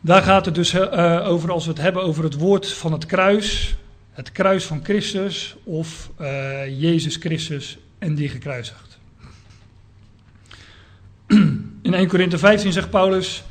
Daar 0.00 0.22
gaat 0.22 0.44
het 0.44 0.54
dus 0.54 0.76
over 0.76 1.50
als 1.50 1.64
we 1.64 1.70
het 1.70 1.80
hebben 1.80 2.02
over 2.02 2.24
het 2.24 2.34
woord 2.34 2.72
van 2.72 2.92
het 2.92 3.06
kruis. 3.06 3.76
Het 4.10 4.32
kruis 4.32 4.64
van 4.64 4.84
Christus 4.84 5.56
of 5.62 6.10
Jezus 6.78 7.16
Christus 7.16 7.78
en 7.98 8.14
die 8.14 8.28
gekruisigd. 8.28 8.98
In 11.82 11.94
1 11.94 12.08
Korinthe 12.08 12.38
15 12.38 12.72
zegt 12.72 12.90
Paulus: 12.90 13.44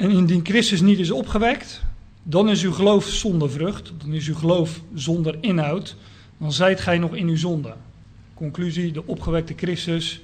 En 0.00 0.10
indien 0.10 0.44
Christus 0.44 0.80
niet 0.80 0.98
is 0.98 1.10
opgewekt, 1.10 1.82
dan 2.22 2.48
is 2.48 2.62
uw 2.62 2.72
geloof 2.72 3.06
zonder 3.06 3.50
vrucht, 3.50 3.92
dan 3.98 4.12
is 4.12 4.28
uw 4.28 4.34
geloof 4.34 4.80
zonder 4.94 5.36
inhoud, 5.40 5.96
dan 6.38 6.52
zijt 6.52 6.80
gij 6.80 6.98
nog 6.98 7.14
in 7.14 7.28
uw 7.28 7.36
zonde. 7.36 7.74
Conclusie: 8.34 8.92
de 8.92 9.06
opgewekte 9.06 9.54
Christus 9.56 10.20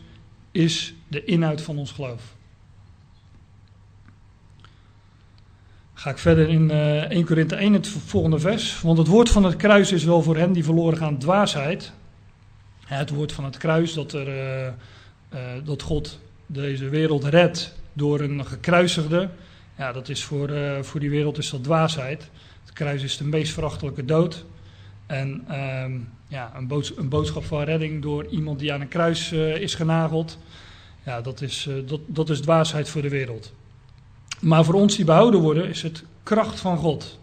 is 0.51 0.95
de 1.09 1.25
inhoud 1.25 1.61
van 1.61 1.79
ons 1.79 1.93
geloof. 1.93 2.23
Ga 5.95 6.11
ik 6.11 6.19
verder 6.19 6.49
in 6.49 6.71
uh, 6.71 7.11
1 7.11 7.25
Korinthe 7.25 7.57
1, 7.57 7.73
het 7.73 7.89
volgende 7.89 8.39
vers. 8.39 8.81
Want 8.81 8.99
het 8.99 9.07
woord 9.07 9.31
van 9.31 9.45
het 9.45 9.57
kruis 9.57 9.93
is 9.93 10.05
wel 10.05 10.23
voor 10.23 10.37
hen 10.37 10.53
die 10.53 10.65
verloren 10.65 10.99
gaan 10.99 11.19
dwaasheid, 11.19 11.93
het 12.85 13.11
woord 13.11 13.33
van 13.33 13.45
het 13.45 13.57
kruis, 13.57 13.95
dat, 13.95 14.13
er, 14.13 14.29
uh, 14.29 14.67
uh, 15.35 15.41
dat 15.65 15.83
God 15.83 16.19
deze 16.47 16.89
wereld 16.89 17.25
redt 17.25 17.75
door 17.93 18.21
een 18.21 18.47
gekruisigde. 18.47 19.29
Ja, 19.77 19.93
dat 19.93 20.09
is 20.09 20.25
voor, 20.25 20.51
uh, 20.51 20.83
voor 20.83 21.01
die 21.01 21.11
wereld 21.11 21.39
is 21.39 21.51
dat 21.51 21.65
dwaasheid. 21.65 22.31
Het 22.65 22.73
kruis 22.73 23.03
is 23.03 23.17
de 23.17 23.25
meest 23.25 23.53
verachtelijke 23.53 24.05
dood. 24.05 24.45
En 25.07 25.45
ehm, 25.49 25.99
ja, 26.29 26.53
een, 26.57 26.85
een, 26.97 27.09
boodschap 27.09 27.45
van 27.45 27.63
redding 27.63 28.03
door 28.03 28.27
iemand 28.27 28.59
die 28.59 28.73
aan 28.73 28.81
een 28.81 28.89
kruis 28.89 29.33
is 29.33 29.75
genageld. 29.75 30.39
Ja, 31.05 31.21
dat 31.21 31.41
is, 31.41 31.69
dat, 31.87 32.01
dat 32.07 32.31
is 32.31 32.41
dwaasheid 32.41 32.89
voor 32.89 33.03
de 33.03 33.09
wereld. 33.09 33.53
Maar 34.41 34.65
voor 34.65 34.75
ons 34.75 34.97
die 34.97 35.05
behouden 35.05 35.41
worden, 35.41 35.69
is 35.69 35.83
het 35.83 36.05
kracht 36.23 36.61
van 36.61 36.77
God. 36.77 37.19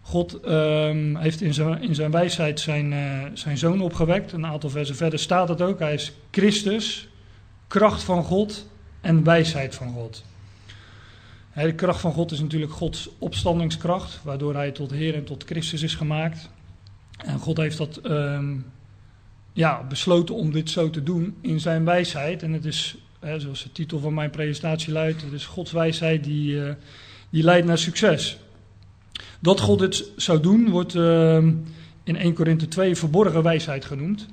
God 0.00 0.48
um, 0.48 1.16
heeft 1.16 1.40
in 1.40 1.54
zijn, 1.54 1.82
in 1.82 1.94
zijn 1.94 2.10
wijsheid 2.10 2.60
zijn, 2.60 2.94
zijn 3.34 3.58
zoon 3.58 3.80
opgewekt. 3.80 4.32
Een 4.32 4.46
aantal 4.46 4.70
versen 4.70 4.96
verder 4.96 5.18
staat 5.18 5.48
het 5.48 5.62
ook. 5.62 5.78
Hij 5.78 5.94
is 5.94 6.12
Christus, 6.30 7.08
kracht 7.68 8.02
van 8.02 8.24
God 8.24 8.66
en 9.00 9.24
wijsheid 9.24 9.74
van 9.74 9.92
God. 9.92 10.24
De 11.54 11.74
kracht 11.74 12.00
van 12.00 12.12
God 12.12 12.30
is 12.30 12.40
natuurlijk 12.40 12.72
Gods 12.72 13.08
opstandingskracht, 13.18 14.20
waardoor 14.22 14.54
hij 14.54 14.70
tot 14.70 14.90
Heer 14.90 15.14
en 15.14 15.24
tot 15.24 15.44
Christus 15.44 15.82
is 15.82 15.94
gemaakt. 15.94 16.50
En 17.16 17.38
God 17.38 17.56
heeft 17.56 17.78
dat 17.78 18.00
um, 18.04 18.64
ja, 19.52 19.84
besloten 19.88 20.34
om 20.34 20.52
dit 20.52 20.70
zo 20.70 20.90
te 20.90 21.02
doen 21.02 21.36
in 21.40 21.60
zijn 21.60 21.84
wijsheid. 21.84 22.42
En 22.42 22.52
het 22.52 22.64
is, 22.64 22.96
hè, 23.20 23.40
zoals 23.40 23.62
de 23.62 23.72
titel 23.72 23.98
van 23.98 24.14
mijn 24.14 24.30
presentatie 24.30 24.92
luidt, 24.92 25.22
het 25.22 25.32
is 25.32 25.46
Gods 25.46 25.72
wijsheid 25.72 26.24
die, 26.24 26.54
uh, 26.54 26.72
die 27.30 27.42
leidt 27.42 27.66
naar 27.66 27.78
succes. 27.78 28.38
Dat 29.40 29.60
God 29.60 29.78
dit 29.78 30.10
zou 30.16 30.40
doen, 30.40 30.70
wordt 30.70 30.94
uh, 30.94 31.36
in 32.04 32.16
1 32.16 32.34
Korinthe 32.34 32.68
2 32.68 32.96
verborgen 32.96 33.42
wijsheid 33.42 33.84
genoemd. 33.84 34.26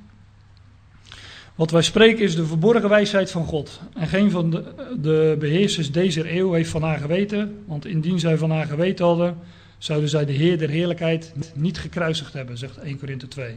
Wat 1.60 1.70
wij 1.70 1.82
spreken 1.82 2.24
is 2.24 2.34
de 2.34 2.46
verborgen 2.46 2.88
wijsheid 2.88 3.30
van 3.30 3.46
God. 3.46 3.80
En 3.94 4.08
geen 4.08 4.30
van 4.30 4.50
de, 4.50 4.64
de 5.00 5.36
beheersers 5.38 5.92
deze 5.92 6.36
eeuw 6.36 6.52
heeft 6.52 6.70
van 6.70 6.82
haar 6.82 6.98
geweten, 6.98 7.62
want 7.66 7.86
indien 7.86 8.18
zij 8.18 8.38
van 8.38 8.50
haar 8.50 8.66
geweten 8.66 9.04
hadden, 9.04 9.38
zouden 9.78 10.08
zij 10.08 10.24
de 10.24 10.32
Heer 10.32 10.58
der 10.58 10.68
Heerlijkheid 10.68 11.32
niet 11.54 11.78
gekruisigd 11.78 12.32
hebben, 12.32 12.58
zegt 12.58 12.76
1 12.76 12.98
Korinthe 12.98 13.28
2. 13.28 13.56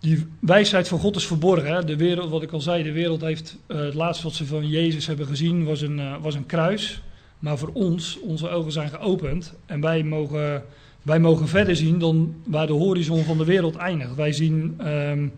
Die 0.00 0.26
wijsheid 0.38 0.88
van 0.88 0.98
God 0.98 1.16
is 1.16 1.26
verborgen. 1.26 1.74
Hè? 1.74 1.84
De 1.84 1.96
wereld, 1.96 2.30
wat 2.30 2.42
ik 2.42 2.52
al 2.52 2.60
zei, 2.60 2.82
de 2.82 2.92
wereld 2.92 3.20
heeft, 3.20 3.56
uh, 3.68 3.78
het 3.78 3.94
laatste 3.94 4.24
wat 4.24 4.34
ze 4.34 4.46
van 4.46 4.68
Jezus 4.68 5.06
hebben 5.06 5.26
gezien 5.26 5.64
was 5.64 5.80
een, 5.80 5.98
uh, 5.98 6.16
was 6.20 6.34
een 6.34 6.46
kruis. 6.46 7.02
Maar 7.38 7.58
voor 7.58 7.70
ons, 7.72 8.20
onze 8.20 8.48
ogen 8.48 8.72
zijn 8.72 8.88
geopend 8.88 9.54
en 9.66 9.80
wij 9.80 10.02
mogen, 10.02 10.62
wij 11.02 11.20
mogen 11.20 11.48
verder 11.48 11.76
zien 11.76 11.98
dan 11.98 12.34
waar 12.44 12.66
de 12.66 12.72
horizon 12.72 13.24
van 13.24 13.38
de 13.38 13.44
wereld 13.44 13.76
eindigt. 13.76 14.14
Wij 14.14 14.32
zien 14.32 14.88
um, 14.88 15.32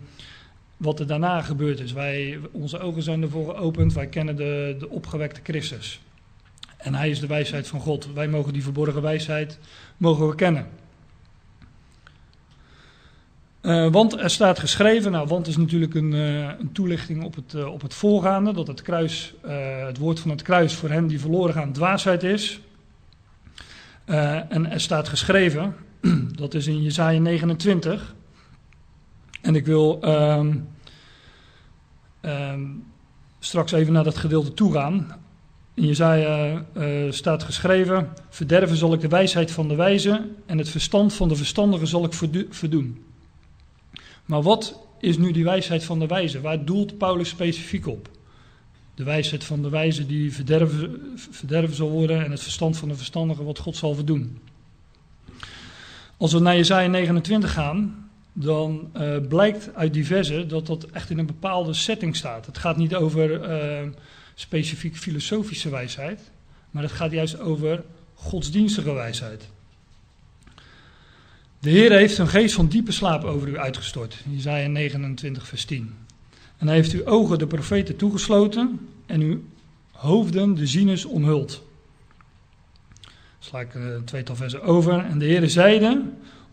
wat 0.78 1.00
er 1.00 1.06
daarna 1.06 1.42
gebeurd 1.42 1.80
is. 1.80 1.92
Wij, 1.92 2.38
onze 2.52 2.78
ogen 2.78 3.02
zijn 3.02 3.22
ervoor 3.22 3.54
geopend, 3.54 3.92
wij 3.92 4.06
kennen 4.06 4.36
de, 4.36 4.76
de 4.78 4.88
opgewekte 4.88 5.40
Christus. 5.42 6.00
En 6.76 6.94
hij 6.94 7.10
is 7.10 7.20
de 7.20 7.26
wijsheid 7.26 7.66
van 7.66 7.80
God. 7.80 8.12
Wij 8.12 8.28
mogen 8.28 8.52
die 8.52 8.62
verborgen 8.62 9.02
wijsheid 9.02 9.58
mogen 9.96 10.28
we 10.28 10.34
kennen. 10.34 10.68
Uh, 13.62 13.90
want 13.90 14.20
er 14.20 14.30
staat 14.30 14.58
geschreven, 14.58 15.12
nou, 15.12 15.28
want 15.28 15.46
is 15.46 15.56
natuurlijk 15.56 15.94
een, 15.94 16.12
uh, 16.12 16.48
een 16.58 16.72
toelichting 16.72 17.24
op 17.24 17.34
het, 17.34 17.52
uh, 17.52 17.72
op 17.72 17.82
het 17.82 17.94
voorgaande, 17.94 18.52
dat 18.52 18.66
het 18.66 18.82
kruis, 18.82 19.34
het 19.86 19.98
woord 19.98 20.20
van 20.20 20.30
het 20.30 20.42
kruis 20.42 20.74
voor 20.74 20.90
hen 20.90 21.06
die 21.06 21.20
verloren 21.20 21.54
gaan 21.54 21.72
dwaasheid 21.72 22.22
is. 22.22 22.60
en 24.04 24.70
er 24.70 24.80
staat 24.80 25.08
geschreven, 25.08 25.74
dat 26.42 26.54
is 26.54 26.66
in 26.66 26.82
Jesaja 26.82 27.18
29. 27.18 28.14
En 29.48 29.54
ik 29.54 29.66
wil 29.66 29.98
um, 30.04 30.68
um, 32.22 32.84
straks 33.38 33.72
even 33.72 33.92
naar 33.92 34.04
dat 34.04 34.16
gedeelte 34.16 34.54
toe 34.54 34.72
gaan. 34.72 35.16
In 35.74 35.86
Jezaja 35.86 36.64
staat 37.10 37.42
geschreven, 37.42 38.08
verderven 38.28 38.76
zal 38.76 38.92
ik 38.92 39.00
de 39.00 39.08
wijsheid 39.08 39.50
van 39.50 39.68
de 39.68 39.74
wijze 39.74 40.28
en 40.46 40.58
het 40.58 40.68
verstand 40.68 41.14
van 41.14 41.28
de 41.28 41.36
verstandigen 41.36 41.86
zal 41.86 42.04
ik 42.04 42.12
verdoen. 42.50 43.04
Maar 44.24 44.42
wat 44.42 44.86
is 45.00 45.18
nu 45.18 45.32
die 45.32 45.44
wijsheid 45.44 45.84
van 45.84 45.98
de 45.98 46.06
wijze? 46.06 46.40
Waar 46.40 46.64
doelt 46.64 46.98
Paulus 46.98 47.28
specifiek 47.28 47.86
op? 47.86 48.10
De 48.94 49.04
wijsheid 49.04 49.44
van 49.44 49.62
de 49.62 49.68
wijze 49.68 50.06
die 50.06 50.32
verderven, 50.32 51.00
verderven 51.30 51.76
zal 51.76 51.90
worden 51.90 52.24
en 52.24 52.30
het 52.30 52.42
verstand 52.42 52.76
van 52.76 52.88
de 52.88 52.96
verstandige 52.96 53.44
wat 53.44 53.58
God 53.58 53.76
zal 53.76 53.94
verdoen. 53.94 54.38
Als 56.16 56.32
we 56.32 56.38
naar 56.38 56.56
Jezaja 56.56 56.88
29 56.88 57.52
gaan, 57.52 58.07
dan 58.40 58.90
uh, 58.96 59.16
blijkt 59.28 59.74
uit 59.74 59.92
diverse 59.92 60.46
dat 60.46 60.66
dat 60.66 60.84
echt 60.84 61.10
in 61.10 61.18
een 61.18 61.26
bepaalde 61.26 61.74
setting 61.74 62.16
staat. 62.16 62.46
Het 62.46 62.58
gaat 62.58 62.76
niet 62.76 62.94
over 62.94 63.50
uh, 63.50 63.88
specifiek 64.34 64.96
filosofische 64.96 65.70
wijsheid, 65.70 66.20
maar 66.70 66.82
het 66.82 66.92
gaat 66.92 67.10
juist 67.10 67.38
over 67.38 67.84
godsdienstige 68.14 68.92
wijsheid. 68.92 69.48
De 71.60 71.70
Heer 71.70 71.92
heeft 71.92 72.18
een 72.18 72.28
geest 72.28 72.54
van 72.54 72.68
diepe 72.68 72.92
slaap 72.92 73.24
over 73.24 73.48
u 73.48 73.58
uitgestort. 73.58 74.24
Isaiah 74.36 74.70
29, 74.70 75.46
vers 75.48 75.64
10. 75.64 75.94
En 76.56 76.66
hij 76.66 76.76
heeft 76.76 76.92
uw 76.92 77.04
ogen 77.04 77.38
de 77.38 77.46
profeten 77.46 77.96
toegesloten 77.96 78.88
en 79.06 79.20
uw 79.20 79.42
hoofden 79.90 80.54
de 80.54 80.66
zieners 80.66 81.04
omhuld. 81.04 81.62
Sla 83.38 83.60
ik 83.60 83.74
een 83.74 84.04
tweetal 84.04 84.36
versen 84.36 84.62
over. 84.62 85.04
En 85.04 85.18
de 85.18 85.24
Heer 85.24 85.48
zeide, 85.50 86.02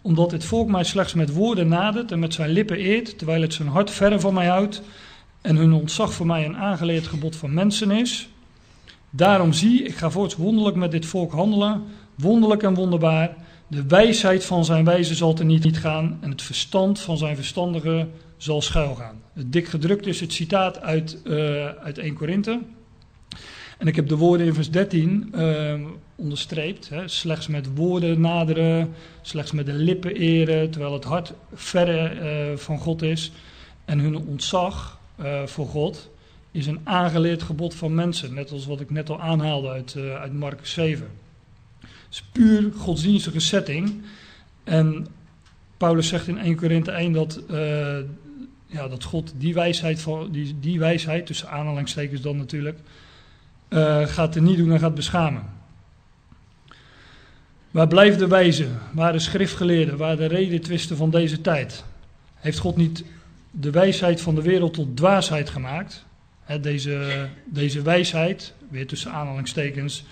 omdat 0.05 0.29
dit 0.29 0.45
volk 0.45 0.69
mij 0.69 0.83
slechts 0.83 1.13
met 1.13 1.33
woorden 1.33 1.67
nadert 1.67 2.11
en 2.11 2.19
met 2.19 2.33
zijn 2.33 2.49
lippen 2.49 2.77
eert, 2.77 3.17
terwijl 3.17 3.41
het 3.41 3.53
zijn 3.53 3.67
hart 3.67 3.91
verre 3.91 4.19
van 4.19 4.33
mij 4.33 4.47
houdt, 4.47 4.81
en 5.41 5.55
hun 5.55 5.73
ontzag 5.73 6.13
voor 6.13 6.25
mij 6.25 6.45
een 6.45 6.57
aangeleerd 6.57 7.07
gebod 7.07 7.35
van 7.35 7.53
mensen 7.53 7.91
is. 7.91 8.29
Daarom 9.09 9.53
zie, 9.53 9.83
ik 9.83 9.95
ga 9.95 10.09
voorts 10.09 10.35
wonderlijk 10.35 10.75
met 10.75 10.91
dit 10.91 11.05
volk 11.05 11.31
handelen, 11.31 11.83
wonderlijk 12.15 12.63
en 12.63 12.73
wonderbaar. 12.73 13.35
De 13.67 13.85
wijsheid 13.85 14.45
van 14.45 14.65
zijn 14.65 14.85
wijze 14.85 15.15
zal 15.15 15.37
er 15.37 15.45
niet, 15.45 15.77
gaan 15.77 16.17
en 16.21 16.29
het 16.29 16.41
verstand 16.41 16.99
van 16.99 17.17
zijn 17.17 17.35
verstandige 17.35 18.07
zal 18.37 18.61
schuilgaan. 18.61 19.21
Het 19.33 19.51
dik 19.51 19.67
gedrukt 19.67 20.07
is 20.07 20.19
het 20.19 20.33
citaat 20.33 20.81
uit, 20.81 21.21
uh, 21.23 21.67
uit 21.67 21.97
1 21.97 22.13
Korinthe. 22.13 22.59
En 23.77 23.87
ik 23.87 23.95
heb 23.95 24.07
de 24.07 24.17
woorden 24.17 24.45
in 24.45 24.53
vers 24.53 24.71
13 24.71 25.31
uh, 25.35 25.71
ehm, 25.71 25.83
onderstreept. 26.15 26.89
Hè. 26.89 27.07
Slechts 27.07 27.47
met 27.47 27.75
woorden 27.75 28.21
naderen, 28.21 28.93
slechts 29.21 29.51
met 29.51 29.65
de 29.65 29.73
lippen 29.73 30.15
eren, 30.15 30.71
terwijl 30.71 30.93
het 30.93 31.03
hart 31.03 31.33
verre 31.53 32.15
uh, 32.51 32.57
van 32.57 32.79
God 32.79 33.01
is. 33.01 33.31
En 33.85 33.99
hun 33.99 34.17
ontzag 34.17 34.99
uh, 35.19 35.43
voor 35.45 35.67
God 35.67 36.09
is 36.51 36.67
een 36.67 36.79
aangeleerd 36.83 37.43
gebod 37.43 37.75
van 37.75 37.95
mensen. 37.95 38.33
Net 38.33 38.51
als 38.51 38.65
wat 38.65 38.79
ik 38.79 38.89
net 38.89 39.09
al 39.09 39.21
aanhaalde 39.21 39.69
uit, 39.69 39.95
uit 39.97 40.33
Marcus 40.33 40.71
7. 40.71 41.07
Het 41.79 41.89
is 42.09 42.23
puur 42.31 42.71
godsdienstige 42.77 43.39
setting. 43.39 44.03
En 44.63 45.07
Paulus 45.77 46.07
zegt 46.07 46.27
in 46.27 46.37
1 46.37 46.55
Korinthe 46.55 46.91
1 46.91 47.11
dat, 47.11 47.41
ja, 48.67 48.87
dat 48.87 49.03
God 49.03 49.33
die 49.37 49.53
wijsheid, 49.53 50.01
van, 50.01 50.31
die, 50.31 50.55
die 50.59 50.79
wijsheid, 50.79 51.25
tussen 51.25 51.49
aanhalingstekens 51.49 52.21
dan 52.21 52.37
natuurlijk 52.37 52.79
uh, 53.69 54.07
gaat 54.07 54.35
er 54.35 54.41
niet 54.41 54.57
doen 54.57 54.71
en 54.71 54.79
gaat 54.79 54.95
beschamen. 54.95 55.43
Waar 57.71 57.87
blijft 57.87 58.19
de 58.19 58.27
wijze? 58.27 58.67
Waar 58.93 59.11
de 59.11 59.19
schriftgeleerden? 59.19 59.97
Waar 59.97 60.17
de 60.17 60.25
redetwisten 60.25 60.97
van 60.97 61.09
deze 61.09 61.41
tijd? 61.41 61.83
Heeft 62.35 62.57
God 62.57 62.75
niet 62.75 63.03
de 63.51 63.69
wijsheid 63.69 64.21
van 64.21 64.35
de 64.35 64.41
wereld 64.41 64.73
tot 64.73 64.97
dwaasheid 64.97 65.49
gemaakt? 65.49 66.05
deze, 66.61 67.27
deze 67.45 67.81
wijsheid, 67.81 68.53
weer 68.69 68.87
tussen 68.87 69.11
aanhalingstekens, 69.11 70.03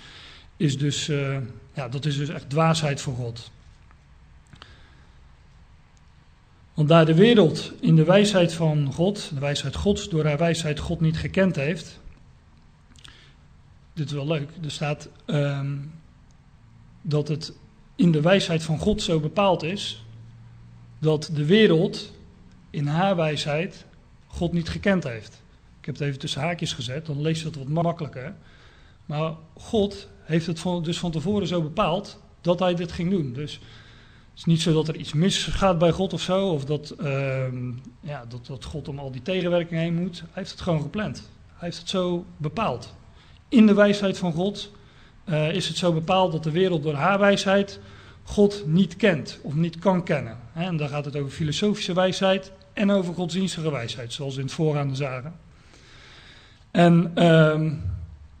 is 0.56 0.78
dus, 0.78 1.08
uh, 1.08 1.36
ja, 1.74 1.88
dat 1.88 2.04
is 2.04 2.16
dus 2.16 2.28
echt 2.28 2.50
dwaasheid 2.50 3.00
voor 3.00 3.14
God. 3.14 3.50
Want 6.74 6.88
daar 6.88 7.06
de 7.06 7.14
wereld 7.14 7.72
in 7.80 7.96
de 7.96 8.04
wijsheid 8.04 8.52
van 8.52 8.92
God, 8.92 9.30
de 9.34 9.40
wijsheid 9.40 9.74
Gods, 9.74 10.08
door 10.08 10.24
haar 10.24 10.38
wijsheid 10.38 10.78
God 10.78 11.00
niet 11.00 11.16
gekend 11.16 11.56
heeft, 11.56 12.00
dit 13.94 14.06
is 14.06 14.12
wel 14.12 14.26
leuk, 14.26 14.50
er 14.62 14.70
staat 14.70 15.08
um, 15.26 15.92
dat 17.02 17.28
het 17.28 17.52
in 17.94 18.12
de 18.12 18.20
wijsheid 18.20 18.62
van 18.62 18.78
God 18.78 19.02
zo 19.02 19.20
bepaald 19.20 19.62
is 19.62 20.04
dat 20.98 21.30
de 21.32 21.44
wereld 21.44 22.12
in 22.70 22.86
haar 22.86 23.16
wijsheid 23.16 23.84
God 24.26 24.52
niet 24.52 24.68
gekend 24.68 25.04
heeft. 25.04 25.42
Ik 25.80 25.86
heb 25.86 25.94
het 25.94 26.04
even 26.04 26.18
tussen 26.18 26.40
haakjes 26.40 26.72
gezet, 26.72 27.06
dan 27.06 27.20
lees 27.20 27.40
je 27.40 27.46
het 27.46 27.56
wat 27.56 27.68
makkelijker. 27.68 28.34
Maar 29.06 29.32
God 29.54 30.08
heeft 30.22 30.46
het 30.46 30.84
dus 30.84 30.98
van 30.98 31.10
tevoren 31.10 31.46
zo 31.46 31.62
bepaald 31.62 32.20
dat 32.40 32.58
hij 32.58 32.74
dit 32.74 32.92
ging 32.92 33.10
doen. 33.10 33.32
Dus 33.32 33.52
het 33.52 34.38
is 34.38 34.44
niet 34.44 34.60
zo 34.60 34.72
dat 34.72 34.88
er 34.88 34.96
iets 34.96 35.12
misgaat 35.12 35.78
bij 35.78 35.90
God 35.92 36.12
of 36.12 36.20
zo, 36.20 36.48
of 36.48 36.64
dat, 36.64 36.94
uh, 37.00 37.46
ja, 38.00 38.24
dat, 38.28 38.46
dat 38.46 38.64
God 38.64 38.88
om 38.88 38.98
al 38.98 39.10
die 39.10 39.22
tegenwerking 39.22 39.80
heen 39.80 39.94
moet. 39.94 40.18
Hij 40.18 40.28
heeft 40.32 40.50
het 40.50 40.60
gewoon 40.60 40.82
gepland. 40.82 41.30
Hij 41.46 41.68
heeft 41.68 41.78
het 41.78 41.88
zo 41.88 42.24
bepaald 42.36 42.94
in 43.48 43.66
de 43.66 43.74
wijsheid 43.74 44.18
van 44.18 44.32
God 44.32 44.72
uh, 45.24 45.54
is 45.54 45.68
het 45.68 45.76
zo 45.76 45.92
bepaald 45.92 46.32
dat 46.32 46.42
de 46.42 46.50
wereld 46.50 46.82
door 46.82 46.94
haar 46.94 47.18
wijsheid 47.18 47.80
God 48.22 48.62
niet 48.66 48.96
kent 48.96 49.38
of 49.42 49.54
niet 49.54 49.78
kan 49.78 50.04
kennen. 50.04 50.38
En 50.54 50.76
dan 50.76 50.88
gaat 50.88 51.04
het 51.04 51.16
over 51.16 51.30
filosofische 51.30 51.94
wijsheid 51.94 52.52
en 52.72 52.90
over 52.90 53.14
godsdienstige 53.14 53.70
wijsheid, 53.70 54.12
zoals 54.12 54.36
in 54.36 54.42
het 54.42 54.52
voorgaande 54.52 54.94
zagen. 54.94 55.34
En 56.70 57.12
uh, 57.14 57.72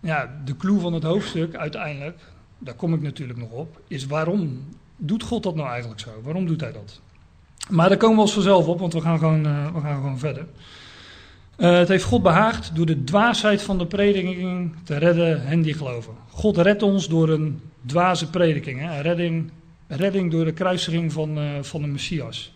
ja, 0.00 0.40
de 0.44 0.56
clue 0.56 0.80
van 0.80 0.92
het 0.92 1.02
hoofdstuk 1.02 1.54
uiteindelijk, 1.54 2.18
daar 2.58 2.74
kom 2.74 2.94
ik 2.94 3.02
natuurlijk 3.02 3.38
nog 3.38 3.50
op, 3.50 3.80
is 3.88 4.06
waarom 4.06 4.64
doet 4.96 5.22
God 5.22 5.42
dat 5.42 5.54
nou 5.54 5.68
eigenlijk 5.68 6.00
zo? 6.00 6.10
Waarom 6.22 6.46
doet 6.46 6.60
hij 6.60 6.72
dat? 6.72 7.00
Maar 7.70 7.88
daar 7.88 7.98
komen 7.98 8.16
we 8.16 8.22
ons 8.22 8.32
vanzelf 8.32 8.66
op, 8.66 8.78
want 8.78 8.92
we 8.92 9.00
gaan 9.00 9.18
gewoon, 9.18 9.46
uh, 9.46 9.74
we 9.74 9.80
gaan 9.80 9.94
gewoon 9.94 10.18
verder. 10.18 10.46
Uh, 11.58 11.78
het 11.78 11.88
heeft 11.88 12.04
God 12.04 12.22
behaagd 12.22 12.76
door 12.76 12.86
de 12.86 13.04
dwaasheid 13.04 13.62
van 13.62 13.78
de 13.78 13.86
prediking 13.86 14.74
te 14.84 14.96
redden 14.96 15.46
hen 15.46 15.62
die 15.62 15.74
geloven. 15.74 16.12
God 16.28 16.56
redt 16.56 16.82
ons 16.82 17.08
door 17.08 17.28
een 17.28 17.60
dwaze 17.86 18.30
prediking. 18.30 18.80
Hè? 18.80 19.00
Redding, 19.00 19.50
redding 19.86 20.30
door 20.30 20.44
de 20.44 20.52
kruisiging 20.52 21.12
van, 21.12 21.38
uh, 21.38 21.62
van 21.62 21.82
de 21.82 21.88
Messias. 21.88 22.54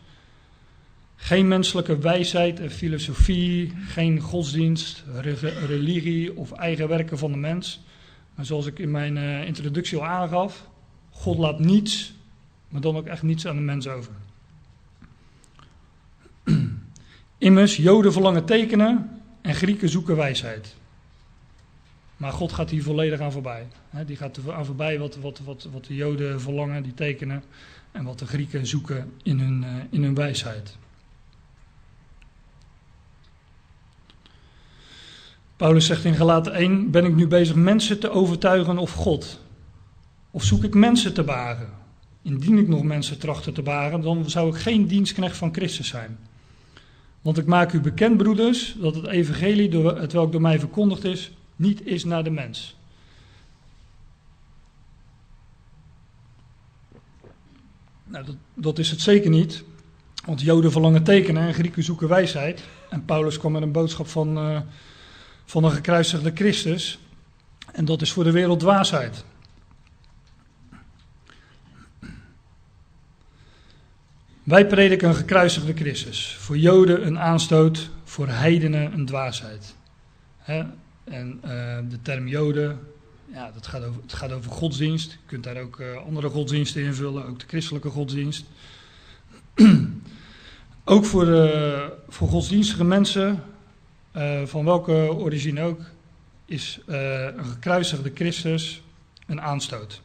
Geen 1.16 1.48
menselijke 1.48 1.98
wijsheid 1.98 2.60
en 2.60 2.70
filosofie, 2.70 3.72
geen 3.86 4.20
godsdienst, 4.20 5.04
religie 5.66 6.36
of 6.36 6.52
eigen 6.52 6.88
werken 6.88 7.18
van 7.18 7.32
de 7.32 7.38
mens. 7.38 7.80
Maar 8.34 8.44
zoals 8.44 8.66
ik 8.66 8.78
in 8.78 8.90
mijn 8.90 9.16
uh, 9.16 9.46
introductie 9.46 9.98
al 9.98 10.06
aangaf, 10.06 10.68
God 11.10 11.38
laat 11.38 11.58
niets, 11.58 12.12
maar 12.68 12.80
dan 12.80 12.96
ook 12.96 13.06
echt 13.06 13.22
niets 13.22 13.46
aan 13.46 13.56
de 13.56 13.62
mens 13.62 13.88
over. 13.88 14.12
Immers, 17.38 17.76
Joden 17.76 18.12
verlangen 18.12 18.44
tekenen 18.44 19.20
en 19.40 19.54
Grieken 19.54 19.88
zoeken 19.88 20.16
wijsheid. 20.16 20.74
Maar 22.16 22.32
God 22.32 22.52
gaat 22.52 22.70
hier 22.70 22.82
volledig 22.82 23.20
aan 23.20 23.32
voorbij. 23.32 23.66
die 24.06 24.16
gaat 24.16 24.38
aan 24.50 24.66
voorbij 24.66 24.98
wat, 24.98 25.16
wat, 25.16 25.40
wat, 25.44 25.68
wat 25.72 25.84
de 25.84 25.94
Joden 25.94 26.40
verlangen, 26.40 26.82
die 26.82 26.94
tekenen, 26.94 27.42
en 27.92 28.04
wat 28.04 28.18
de 28.18 28.26
Grieken 28.26 28.66
zoeken 28.66 29.12
in 29.22 29.38
hun, 29.38 29.62
uh, 29.62 29.68
in 29.90 30.02
hun 30.02 30.14
wijsheid. 30.14 30.76
Paulus 35.56 35.86
zegt 35.86 36.04
in 36.04 36.14
Galaten 36.14 36.52
1: 36.52 36.90
Ben 36.90 37.04
ik 37.04 37.14
nu 37.14 37.26
bezig 37.26 37.54
mensen 37.54 38.00
te 38.00 38.10
overtuigen 38.10 38.78
of 38.78 38.92
God? 38.92 39.40
Of 40.30 40.44
zoek 40.44 40.64
ik 40.64 40.74
mensen 40.74 41.14
te 41.14 41.22
baren? 41.22 41.68
Indien 42.22 42.58
ik 42.58 42.68
nog 42.68 42.82
mensen 42.82 43.18
trachten 43.18 43.54
te 43.54 43.62
baren, 43.62 44.00
dan 44.00 44.30
zou 44.30 44.54
ik 44.54 44.60
geen 44.60 44.86
dienstknecht 44.86 45.36
van 45.36 45.54
Christus 45.54 45.88
zijn. 45.88 46.18
Want 47.22 47.38
ik 47.38 47.46
maak 47.46 47.72
u 47.72 47.80
bekend, 47.80 48.16
broeders, 48.16 48.76
dat 48.80 48.94
het 48.94 49.06
evangelie, 49.06 49.68
door, 49.68 49.98
het 49.98 50.12
welk 50.12 50.32
door 50.32 50.40
mij 50.40 50.58
verkondigd 50.58 51.04
is, 51.04 51.32
niet 51.56 51.86
is 51.86 52.04
naar 52.04 52.24
de 52.24 52.30
mens. 52.30 52.76
Nou, 58.04 58.24
dat, 58.24 58.36
dat 58.54 58.78
is 58.78 58.90
het 58.90 59.00
zeker 59.00 59.30
niet. 59.30 59.64
Want 60.24 60.40
Joden 60.40 60.72
verlangen 60.72 61.02
tekenen 61.02 61.42
en 61.42 61.54
Grieken 61.54 61.82
zoeken 61.82 62.08
wijsheid. 62.08 62.62
En 62.90 63.04
Paulus 63.04 63.38
kwam 63.38 63.52
met 63.52 63.62
een 63.62 63.72
boodschap 63.72 64.06
van, 64.08 64.38
uh, 64.38 64.60
van 65.44 65.64
een 65.64 65.70
gekruisigde 65.70 66.30
Christus. 66.34 66.98
En 67.72 67.84
dat 67.84 68.02
is 68.02 68.12
voor 68.12 68.24
de 68.24 68.30
wereld 68.30 68.60
dwaasheid. 68.60 69.24
Wij 74.48 74.66
prediken 74.66 75.08
een 75.08 75.14
gekruisigde 75.14 75.72
Christus. 75.72 76.36
Voor 76.38 76.58
Joden 76.58 77.06
een 77.06 77.18
aanstoot, 77.18 77.90
voor 78.04 78.28
heidenen 78.28 78.92
een 78.92 79.06
dwaasheid. 79.06 79.74
En 80.44 81.40
uh, 81.44 81.50
de 81.88 82.02
term 82.02 82.28
Joden, 82.28 82.78
ja, 83.32 83.50
dat 83.50 83.66
gaat 83.66 83.84
over, 83.84 84.00
het 84.02 84.12
gaat 84.12 84.32
over 84.32 84.50
godsdienst. 84.50 85.10
Je 85.10 85.18
kunt 85.26 85.44
daar 85.44 85.56
ook 85.56 85.78
uh, 85.78 85.96
andere 86.06 86.28
godsdiensten 86.28 86.82
invullen, 86.82 87.26
ook 87.26 87.38
de 87.38 87.46
christelijke 87.46 87.88
godsdienst. 87.88 88.44
ook 90.84 91.04
voor, 91.04 91.26
uh, 91.26 91.84
voor 92.08 92.28
godsdienstige 92.28 92.84
mensen, 92.84 93.42
van 94.44 94.64
welke 94.64 94.92
origine 95.14 95.62
ook, 95.62 95.80
is 96.44 96.80
een 96.86 97.46
gekruisigde 97.46 98.10
Christus 98.14 98.82
een 99.26 99.40
aanstoot. 99.40 100.02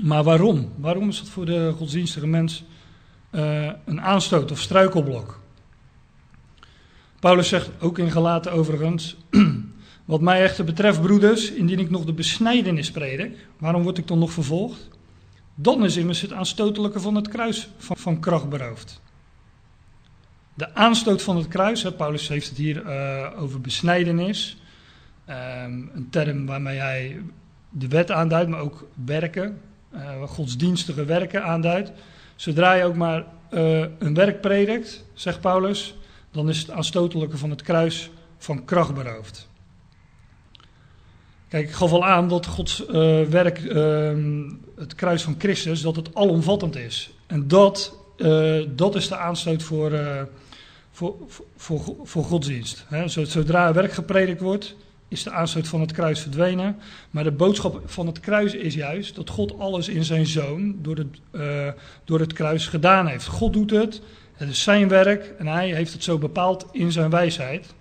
Maar 0.00 0.22
waarom? 0.22 0.72
Waarom 0.76 1.08
is 1.08 1.18
dat 1.18 1.28
voor 1.28 1.46
de 1.46 1.72
godsdienstige 1.76 2.26
mens 2.26 2.64
uh, 3.30 3.70
een 3.84 4.00
aanstoot 4.00 4.50
of 4.50 4.60
struikelblok. 4.60 5.40
Paulus 7.20 7.48
zegt 7.48 7.70
ook 7.80 7.98
in 7.98 8.10
Galaten 8.10 8.52
overigens, 8.52 9.16
wat 10.04 10.20
mij 10.20 10.42
echter 10.42 10.64
betreft 10.64 11.00
broeders, 11.00 11.50
indien 11.50 11.78
ik 11.78 11.90
nog 11.90 12.04
de 12.04 12.12
besnijdenis 12.12 12.90
predik, 12.90 13.46
waarom 13.58 13.82
word 13.82 13.98
ik 13.98 14.06
dan 14.06 14.18
nog 14.18 14.32
vervolgd? 14.32 14.88
Dan 15.54 15.84
is 15.84 15.96
immers 15.96 16.20
het 16.20 16.32
aanstotelijke 16.32 17.00
van 17.00 17.14
het 17.14 17.28
kruis 17.28 17.70
van, 17.76 17.96
van 17.96 18.20
kracht 18.20 18.48
beroofd. 18.48 19.00
De 20.54 20.74
aanstoot 20.74 21.22
van 21.22 21.36
het 21.36 21.48
kruis, 21.48 21.86
Paulus 21.96 22.28
heeft 22.28 22.48
het 22.48 22.56
hier 22.56 22.84
uh, 22.86 23.42
over 23.42 23.60
besnijdenis, 23.60 24.56
um, 25.28 25.90
een 25.94 26.06
term 26.10 26.46
waarmee 26.46 26.78
hij 26.78 27.22
de 27.70 27.88
wet 27.88 28.10
aanduidt, 28.10 28.50
maar 28.50 28.60
ook 28.60 28.88
werken, 29.04 29.60
uh, 29.94 30.22
godsdienstige 30.22 31.04
werken 31.04 31.44
aanduidt. 31.44 31.92
Zodra 32.40 32.72
je 32.72 32.84
ook 32.84 32.96
maar 32.96 33.24
uh, 33.50 33.84
een 33.98 34.14
werk 34.14 34.40
predikt, 34.40 35.04
zegt 35.14 35.40
Paulus, 35.40 35.94
dan 36.30 36.48
is 36.48 36.58
het 36.58 36.70
aanstotelijke 36.70 37.36
van 37.36 37.50
het 37.50 37.62
kruis 37.62 38.10
van 38.38 38.64
kracht 38.64 38.94
beroofd. 38.94 39.48
Kijk, 41.48 41.68
ik 41.68 41.74
gaf 41.74 41.92
al 41.92 42.04
aan 42.04 42.28
dat 42.28 42.46
Gods 42.46 42.84
uh, 42.88 43.22
werk, 43.22 43.58
uh, 43.58 44.12
het 44.76 44.94
kruis 44.94 45.22
van 45.22 45.34
Christus, 45.38 45.80
dat 45.80 45.96
het 45.96 46.14
alomvattend 46.14 46.76
is. 46.76 47.10
En 47.26 47.48
dat, 47.48 47.98
uh, 48.16 48.66
dat 48.68 48.94
is 48.94 49.08
de 49.08 49.16
aanstoot 49.16 49.62
voor, 49.62 49.92
voor, 50.90 51.16
voor, 51.56 51.96
voor 52.02 52.24
godsdienst. 52.24 52.84
Hè. 52.88 53.08
Zodra 53.08 53.68
er 53.68 53.74
werk 53.74 53.92
gepredikt 53.92 54.40
wordt, 54.40 54.76
is 55.10 55.22
de 55.22 55.30
aanstoot 55.30 55.68
van 55.68 55.80
het 55.80 55.92
kruis 55.92 56.20
verdwenen. 56.20 56.76
Maar 57.10 57.24
de 57.24 57.30
boodschap 57.30 57.82
van 57.84 58.06
het 58.06 58.20
kruis 58.20 58.54
is 58.54 58.74
juist 58.74 59.14
dat 59.14 59.30
God 59.30 59.58
alles 59.58 59.88
in 59.88 60.04
zijn 60.04 60.26
zoon 60.26 60.76
door 60.82 60.96
het, 60.96 61.20
uh, 61.32 61.68
door 62.04 62.20
het 62.20 62.32
kruis 62.32 62.66
gedaan 62.66 63.06
heeft. 63.06 63.26
God 63.26 63.52
doet 63.52 63.70
het, 63.70 64.02
het 64.32 64.48
is 64.48 64.62
zijn 64.62 64.88
werk 64.88 65.34
en 65.38 65.46
hij 65.46 65.74
heeft 65.74 65.92
het 65.92 66.04
zo 66.04 66.18
bepaald 66.18 66.66
in 66.72 66.92
zijn 66.92 67.10
wijsheid. 67.10 67.74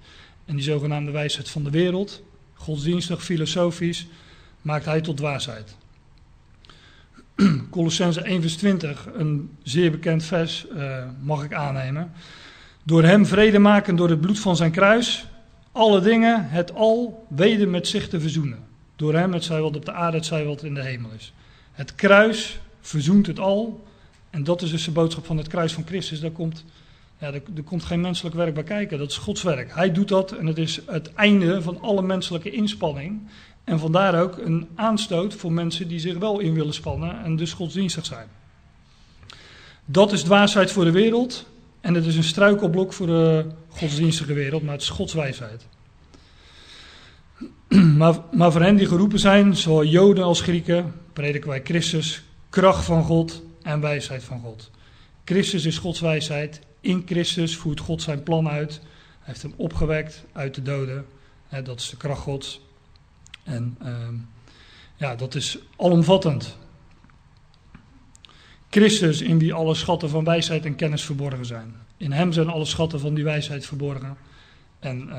En 0.46 0.56
die 0.56 0.64
zogenaamde 0.64 1.12
wijsheid 1.12 1.50
van 1.50 1.64
de 1.64 1.70
wereld, 1.70 2.24
godsdienstig, 2.54 3.24
filosofisch, 3.24 4.08
maakt 4.62 4.86
hij 4.86 5.02
tot 5.02 5.18
dwaasheid. 5.18 5.76
Colossense 7.70 8.22
1 8.22 8.42
vers 8.42 8.56
20, 8.56 9.08
een 9.14 9.58
zeer 9.64 9.92
bekend 9.92 10.24
vers, 10.24 10.66
uh, 10.76 11.04
mag 11.22 11.44
ik 11.44 11.54
aannemen. 11.54 12.12
Door 12.84 13.04
hem 13.04 13.26
vrede 13.26 13.60
maken 13.60 13.96
door 13.96 14.10
het 14.10 14.22
bloed 14.22 14.40
van 14.40 14.56
zijn 14.56 14.72
kruis, 14.72 15.29
alle 15.72 16.02
dingen, 16.02 16.50
het 16.50 16.74
al, 16.74 17.26
weder 17.28 17.70
met 17.70 17.88
zich 17.88 18.10
te 18.10 18.20
verzoenen. 18.20 18.68
Door 18.96 19.14
hem, 19.14 19.34
het 19.34 19.44
zij 19.44 19.62
wat 19.62 19.76
op 19.76 19.86
de 19.86 19.92
aarde, 19.92 20.18
het 20.18 20.26
zij 20.26 20.46
wat 20.46 20.64
in 20.64 20.74
de 20.74 20.84
hemel 20.84 21.10
is. 21.18 21.34
Het 21.72 21.96
kruis 21.96 22.60
verzoent 22.82 23.28
het 23.28 23.40
al. 23.40 23.84
En 24.30 24.44
dat 24.44 24.62
is 24.62 24.72
dus 24.72 24.86
de 24.86 24.92
boodschap 24.92 25.26
van 25.26 25.38
het 25.38 25.48
kruis 25.48 25.74
van 25.74 25.86
Christus. 25.86 26.20
Daar 26.20 26.32
komt, 26.32 26.66
ja, 27.20 27.34
er 27.34 27.64
komt 27.66 27.84
geen 27.84 28.02
menselijk 28.02 28.36
werk 28.36 28.54
bij 28.54 28.64
kijken. 28.64 28.98
Dat 28.98 29.10
is 29.10 29.18
Gods 29.18 29.44
werk. 29.44 29.76
Hij 29.76 29.92
doet 29.92 30.08
dat 30.08 30.32
en 30.32 30.46
het 30.46 30.58
is 30.58 30.82
het 30.86 31.14
einde 31.14 31.62
van 31.62 31.82
alle 31.82 32.02
menselijke 32.02 32.52
inspanning. 32.52 33.22
En 33.64 33.80
vandaar 33.80 34.22
ook 34.22 34.38
een 34.38 34.68
aanstoot 34.76 35.34
voor 35.34 35.52
mensen 35.52 35.88
die 35.88 36.00
zich 36.00 36.18
wel 36.18 36.40
in 36.40 36.54
willen 36.54 36.74
spannen 36.74 37.24
en 37.24 37.36
dus 37.36 37.54
godsdienstig 37.54 38.06
zijn. 38.06 38.28
Dat 39.86 40.12
is 40.12 40.24
dwaasheid 40.24 40.72
voor 40.72 40.84
de 40.84 40.92
wereld. 40.92 41.46
En 41.82 41.94
het 41.94 42.06
is 42.06 42.16
een 42.16 42.24
struikelblok 42.24 42.94
voor 42.94 43.08
de 43.08 43.46
godsdienstige 43.80 44.34
wereld, 44.34 44.64
maar 44.64 44.74
het 44.74 44.82
is 44.82 44.90
Gods 44.90 45.14
wijsheid. 45.14 45.66
Maar, 47.98 48.20
maar 48.32 48.52
voor 48.52 48.62
hen 48.62 48.76
die 48.76 48.88
geroepen 48.88 49.20
zijn, 49.20 49.56
zowel 49.56 49.86
Joden 49.86 50.24
als 50.24 50.42
Grieken, 50.42 50.94
prediken 51.14 51.50
wij 51.50 51.62
Christus, 51.64 52.24
kracht 52.50 52.86
van 52.86 53.04
God 53.04 53.42
en 53.62 53.80
wijsheid 53.80 54.24
van 54.24 54.40
God. 54.40 54.72
Christus 55.26 55.66
is 55.66 55.78
Gods 55.78 56.00
wijsheid. 56.00 56.60
In 56.82 57.04
Christus 57.06 57.56
voert 57.56 57.80
God 57.80 58.02
zijn 58.02 58.24
plan 58.24 58.50
uit. 58.50 58.74
Hij 58.74 58.82
heeft 59.20 59.42
hem 59.42 59.54
opgewekt 59.56 60.26
uit 60.32 60.56
de 60.56 60.62
doden. 60.62 61.06
Dat 61.64 61.80
is 61.80 61.90
de 61.90 61.98
kracht 61.98 62.22
Gods. 62.22 62.62
En 63.44 63.78
uh, 63.84 64.08
ja, 64.96 65.16
dat 65.16 65.36
is 65.36 65.58
alomvattend. 65.78 66.58
Christus 68.70 69.22
in 69.22 69.40
wie 69.40 69.54
alle 69.54 69.76
schatten 69.76 70.10
van 70.10 70.24
wijsheid 70.24 70.66
en 70.66 70.76
kennis 70.76 71.04
verborgen 71.04 71.46
zijn. 71.46 71.76
In 72.00 72.12
hem 72.12 72.32
zijn 72.32 72.50
alle 72.50 72.66
schatten 72.66 73.00
van 73.00 73.14
die 73.14 73.24
wijsheid 73.24 73.66
verborgen. 73.66 74.18
En 74.80 75.02
uh, 75.02 75.16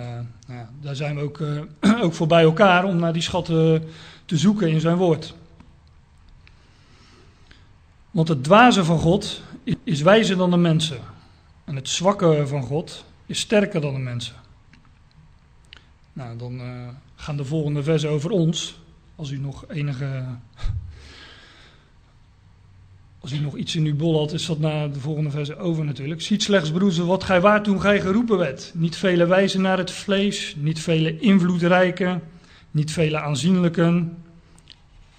nou 0.47 0.59
ja, 0.59 0.71
daar 0.81 0.97
zijn 0.97 1.17
we 1.17 1.23
ook, 1.23 1.39
uh, 1.39 1.63
ook 2.05 2.15
voor 2.15 2.27
bij 2.27 2.43
elkaar 2.43 2.85
om 2.85 2.97
naar 2.97 3.13
die 3.13 3.23
schatten 3.23 3.85
te 4.25 4.37
zoeken 4.37 4.71
in 4.71 4.81
zijn 4.81 4.97
woord. 4.97 5.35
Want 8.11 8.29
het 8.29 8.45
dwaze 8.45 8.85
van 8.85 8.99
God 8.99 9.43
is 9.85 10.03
wijzer 10.03 10.37
dan 10.37 10.51
de 10.51 10.57
mensen. 10.57 10.99
En 11.65 11.77
het 11.77 11.89
zwakke 11.89 12.47
van 12.47 12.63
God 12.63 13.05
is 13.27 13.41
sterker 13.41 13.81
dan 13.81 13.95
de 13.95 14.01
mensen. 14.01 14.35
Nou, 16.13 16.39
dan 16.39 16.61
uh, 16.61 16.89
gaan 17.15 17.37
de 17.37 17.45
volgende 17.45 17.83
versen 17.83 18.11
over 18.11 18.31
ons. 18.31 18.79
Als 19.17 19.31
u 19.31 19.39
nog 19.39 19.65
enige 19.69 20.25
als 23.21 23.33
u 23.33 23.39
nog 23.39 23.57
iets 23.57 23.77
in 23.77 23.85
uw 23.85 23.97
bol 23.97 24.19
had, 24.19 24.33
is 24.33 24.47
dat 24.47 24.59
na 24.59 24.89
de 24.89 25.01
volgende 25.01 25.31
verse 25.31 25.57
over 25.57 25.85
natuurlijk. 25.85 26.23
Ziet 26.23 26.43
slechts, 26.43 26.71
broeder, 26.71 27.07
wat 27.07 27.25
gij 27.25 27.41
waard 27.41 27.65
toen 27.65 27.81
gij 27.81 28.01
geroepen 28.01 28.39
werd. 28.39 28.71
Niet 28.75 28.97
vele 28.97 29.27
wijzen 29.27 29.61
naar 29.61 29.79
het 29.79 29.91
vlees, 29.91 30.55
niet 30.59 30.81
vele 30.81 31.19
invloedrijke, 31.19 32.21
niet 32.71 32.93
vele 32.93 33.19
aanzienlijken. 33.19 34.23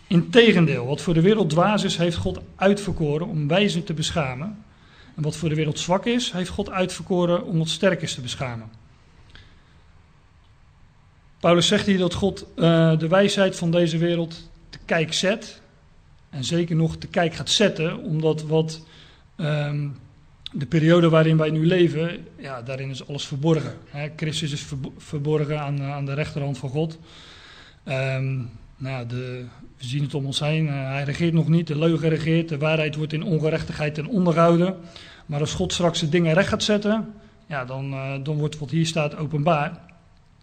Integendeel, 0.07 0.85
wat 0.85 1.01
voor 1.01 1.13
de 1.13 1.21
wereld 1.21 1.49
dwaas 1.49 1.83
is, 1.83 1.97
heeft 1.97 2.17
God 2.17 2.39
uitverkoren 2.55 3.27
om 3.27 3.47
wijzen 3.47 3.83
te 3.83 3.93
beschamen. 3.93 4.63
En 5.15 5.23
wat 5.23 5.35
voor 5.35 5.49
de 5.49 5.55
wereld 5.55 5.79
zwak 5.79 6.05
is, 6.05 6.31
heeft 6.31 6.49
God 6.49 6.69
uitverkoren 6.69 7.45
om 7.45 7.57
wat 7.57 7.69
sterk 7.69 8.01
is 8.01 8.13
te 8.13 8.21
beschamen. 8.21 8.69
Paulus 11.39 11.67
zegt 11.67 11.85
hier 11.85 11.97
dat 11.97 12.13
God 12.13 12.45
uh, 12.55 12.97
de 12.99 13.07
wijsheid 13.07 13.55
van 13.55 13.71
deze 13.71 13.97
wereld 13.97 14.49
te 14.69 14.77
kijk 14.85 15.13
zet 15.13 15.60
en 16.31 16.43
zeker 16.43 16.75
nog 16.75 16.97
te 16.97 17.07
kijk 17.07 17.33
gaat 17.33 17.49
zetten, 17.49 17.97
omdat 17.97 18.43
wat 18.43 18.85
um, 19.37 19.95
de 20.51 20.65
periode 20.65 21.09
waarin 21.09 21.37
wij 21.37 21.49
nu 21.49 21.65
leven, 21.65 22.25
ja, 22.37 22.61
daarin 22.61 22.89
is 22.89 23.07
alles 23.07 23.25
verborgen. 23.25 23.73
Hè. 23.89 24.09
Christus 24.15 24.51
is 24.51 24.65
verborgen 24.97 25.59
aan, 25.59 25.81
aan 25.81 26.05
de 26.05 26.13
rechterhand 26.13 26.57
van 26.57 26.69
God. 26.69 26.99
Um, 27.85 28.49
nou, 28.77 29.07
de, 29.07 29.45
we 29.77 29.85
zien 29.85 30.03
het 30.03 30.13
om 30.13 30.25
ons 30.25 30.39
heen. 30.39 30.65
Uh, 30.65 30.71
hij 30.73 31.03
regeert 31.03 31.33
nog 31.33 31.47
niet, 31.47 31.67
de 31.67 31.77
leugen 31.77 32.09
regeert, 32.09 32.49
de 32.49 32.57
waarheid 32.57 32.95
wordt 32.95 33.13
in 33.13 33.23
ongerechtigheid 33.23 33.93
ten 33.93 34.07
onderhouden. 34.07 34.75
Maar 35.25 35.39
als 35.39 35.53
God 35.53 35.73
straks 35.73 35.99
de 35.99 36.09
dingen 36.09 36.33
recht 36.33 36.47
gaat 36.47 36.63
zetten, 36.63 37.13
ja, 37.45 37.65
dan, 37.65 37.93
uh, 37.93 38.13
dan 38.23 38.37
wordt 38.37 38.59
wat 38.59 38.69
hier 38.69 38.85
staat 38.85 39.15
openbaar. 39.15 39.79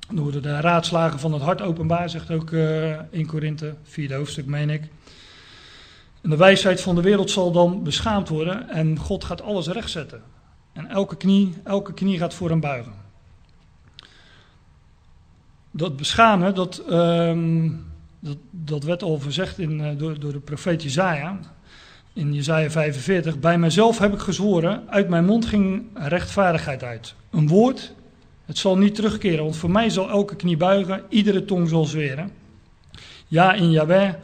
Dan 0.08 0.22
worden 0.22 0.42
de 0.42 0.60
raadslagen 0.60 1.18
van 1.18 1.32
het 1.32 1.42
hart 1.42 1.62
openbaar, 1.62 2.10
zegt 2.10 2.30
ook 2.30 2.50
uh, 2.50 3.12
1 3.12 3.26
Korinthe, 3.26 3.74
vierde 3.82 4.14
hoofdstuk, 4.14 4.46
meen 4.46 4.70
ik. 4.70 4.82
En 6.20 6.30
de 6.30 6.36
wijsheid 6.36 6.80
van 6.80 6.94
de 6.94 7.02
wereld 7.02 7.30
zal 7.30 7.52
dan 7.52 7.82
beschaamd 7.82 8.28
worden 8.28 8.68
en 8.68 8.98
God 8.98 9.24
gaat 9.24 9.42
alles 9.42 9.66
rechtzetten. 9.66 10.22
En 10.72 10.86
elke 10.86 11.16
knie, 11.16 11.54
elke 11.64 11.94
knie 11.94 12.18
gaat 12.18 12.34
voor 12.34 12.48
hem 12.48 12.60
buigen. 12.60 12.92
Dat 15.70 15.96
beschamen, 15.96 16.54
dat, 16.54 16.82
um, 16.90 17.86
dat, 18.50 18.82
werd 18.82 19.02
al 19.02 19.20
verzegd 19.20 19.58
in, 19.58 19.80
uh, 19.80 19.88
door, 19.96 20.20
door 20.20 20.32
de 20.32 20.38
profeet 20.38 20.82
Jezaja. 20.82 21.38
In 22.12 22.34
Jezaja 22.34 22.70
45. 22.70 23.38
Bij 23.38 23.58
mijzelf 23.58 23.98
heb 23.98 24.12
ik 24.12 24.18
gezworen, 24.18 24.82
uit 24.88 25.08
mijn 25.08 25.24
mond 25.24 25.46
ging 25.46 25.82
rechtvaardigheid 25.94 26.82
uit. 26.82 27.14
Een 27.30 27.48
woord, 27.48 27.94
het 28.46 28.58
zal 28.58 28.78
niet 28.78 28.94
terugkeren, 28.94 29.44
want 29.44 29.56
voor 29.56 29.70
mij 29.70 29.90
zal 29.90 30.08
elke 30.08 30.36
knie 30.36 30.56
buigen, 30.56 31.02
iedere 31.08 31.44
tong 31.44 31.68
zal 31.68 31.84
zweren. 31.84 32.30
Ja, 33.26 33.52
in 33.52 33.70
Yahweh, 33.70 34.14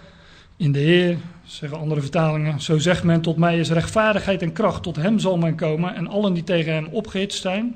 in 0.56 0.72
de 0.72 0.78
Heer, 0.78 1.18
zeggen 1.44 1.78
andere 1.78 2.00
vertalingen. 2.00 2.60
Zo 2.60 2.78
zegt 2.78 3.04
men, 3.04 3.20
tot 3.20 3.36
mij 3.36 3.58
is 3.58 3.70
rechtvaardigheid 3.70 4.42
en 4.42 4.52
kracht, 4.52 4.82
tot 4.82 4.96
hem 4.96 5.18
zal 5.18 5.38
men 5.38 5.54
komen. 5.54 5.94
En 5.94 6.08
allen 6.08 6.32
die 6.34 6.44
tegen 6.44 6.72
hem 6.72 6.86
opgehitst 6.86 7.40
zijn, 7.40 7.74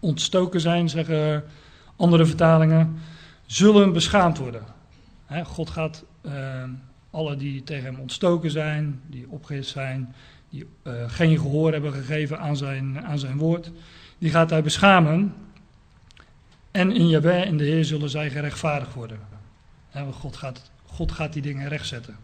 ontstoken 0.00 0.60
zijn, 0.60 0.88
zeggen 0.88 1.44
andere 1.96 2.26
vertalingen, 2.26 2.98
zullen 3.46 3.92
beschaamd 3.92 4.38
worden. 4.38 4.62
God 5.44 5.70
gaat 5.70 6.04
uh, 6.22 6.32
alle 7.10 7.36
die 7.36 7.64
tegen 7.64 7.84
hem 7.84 8.00
ontstoken 8.00 8.50
zijn, 8.50 9.00
die 9.06 9.26
opgehitst 9.28 9.70
zijn, 9.70 10.14
die 10.50 10.66
uh, 10.84 10.92
geen 11.06 11.38
gehoor 11.38 11.72
hebben 11.72 11.92
gegeven 11.92 12.38
aan 12.38 12.56
zijn, 12.56 13.04
aan 13.04 13.18
zijn 13.18 13.38
woord, 13.38 13.70
die 14.18 14.30
gaat 14.30 14.50
hij 14.50 14.62
beschamen. 14.62 15.34
En 16.70 16.92
in 16.92 17.08
Jahweh, 17.08 17.46
in 17.46 17.56
de 17.56 17.64
Heer, 17.64 17.84
zullen 17.84 18.10
zij 18.10 18.30
gerechtvaardigd 18.30 18.94
worden. 18.94 19.18
God 20.10 20.36
gaat, 20.36 20.70
God 20.86 21.12
gaat 21.12 21.32
die 21.32 21.42
dingen 21.42 21.68
rechtzetten. 21.68 22.16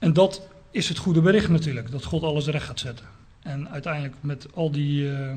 En 0.00 0.12
dat 0.12 0.48
is 0.70 0.88
het 0.88 0.98
goede 0.98 1.20
bericht 1.20 1.48
natuurlijk, 1.48 1.90
dat 1.90 2.04
God 2.04 2.22
alles 2.22 2.46
recht 2.46 2.66
gaat 2.66 2.80
zetten. 2.80 3.06
En 3.42 3.68
uiteindelijk 3.68 4.14
met 4.20 4.46
al 4.54 4.70
die, 4.70 5.02
uh, 5.02 5.32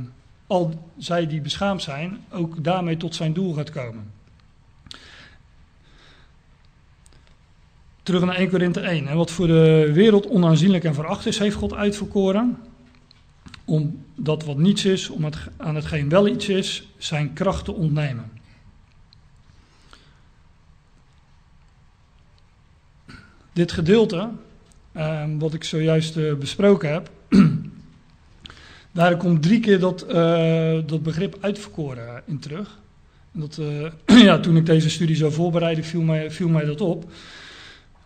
al 0.47 0.91
zij 0.97 1.27
die 1.27 1.41
beschaamd 1.41 1.81
zijn, 1.81 2.25
ook 2.31 2.63
daarmee 2.63 2.97
tot 2.97 3.15
zijn 3.15 3.33
doel 3.33 3.53
gaat 3.53 3.69
komen. 3.69 4.11
Terug 8.03 8.23
naar 8.23 8.35
1 8.35 8.49
Korinthe 8.49 8.79
1. 8.79 9.07
En 9.07 9.17
wat 9.17 9.31
voor 9.31 9.47
de 9.47 9.89
wereld 9.93 10.27
onaanzienlijk 10.29 10.83
en 10.83 10.93
veracht 10.93 11.25
is, 11.25 11.39
heeft 11.39 11.55
God 11.55 11.73
uitverkoren. 11.73 12.57
Om 13.65 14.05
dat 14.15 14.43
wat 14.43 14.57
niets 14.57 14.85
is, 14.85 15.09
om 15.09 15.23
het, 15.23 15.37
aan 15.57 15.75
hetgeen 15.75 16.09
wel 16.09 16.27
iets 16.27 16.49
is, 16.49 16.87
zijn 16.97 17.33
kracht 17.33 17.65
te 17.65 17.73
ontnemen. 17.73 18.31
Dit 23.53 23.71
gedeelte 23.71 24.29
Ehm, 24.93 25.37
wat 25.37 25.53
ik 25.53 25.63
zojuist 25.63 26.17
uh, 26.17 26.33
besproken 26.33 26.91
heb. 26.91 27.09
Daar 28.91 29.17
komt 29.17 29.41
drie 29.41 29.59
keer 29.59 29.79
dat, 29.79 30.05
uh, 30.09 30.79
dat 30.85 31.03
begrip 31.03 31.37
uitverkoren 31.41 32.21
in 32.25 32.39
terug. 32.39 32.79
Dat, 33.31 33.57
uh, 33.57 33.89
ja, 34.27 34.39
toen 34.39 34.57
ik 34.57 34.65
deze 34.65 34.89
studie 34.89 35.15
zou 35.15 35.31
voorbereiden, 35.31 35.83
viel 35.83 36.01
mij, 36.01 36.31
viel 36.31 36.47
mij 36.47 36.65
dat 36.65 36.81
op. 36.81 37.11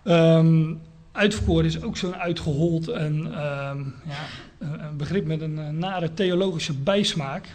Um, 0.04 0.80
uitverkoren 1.12 1.66
is 1.66 1.82
ook 1.82 1.98
zo'n 1.98 2.16
uitgehold 2.16 2.88
en 2.88 3.16
um, 3.16 3.94
ja, 4.06 4.26
een 4.60 4.98
begrip 4.98 5.26
met 5.26 5.42
een 5.42 5.78
nare 5.78 6.14
theologische 6.14 6.74
bijsmaak. 6.74 7.48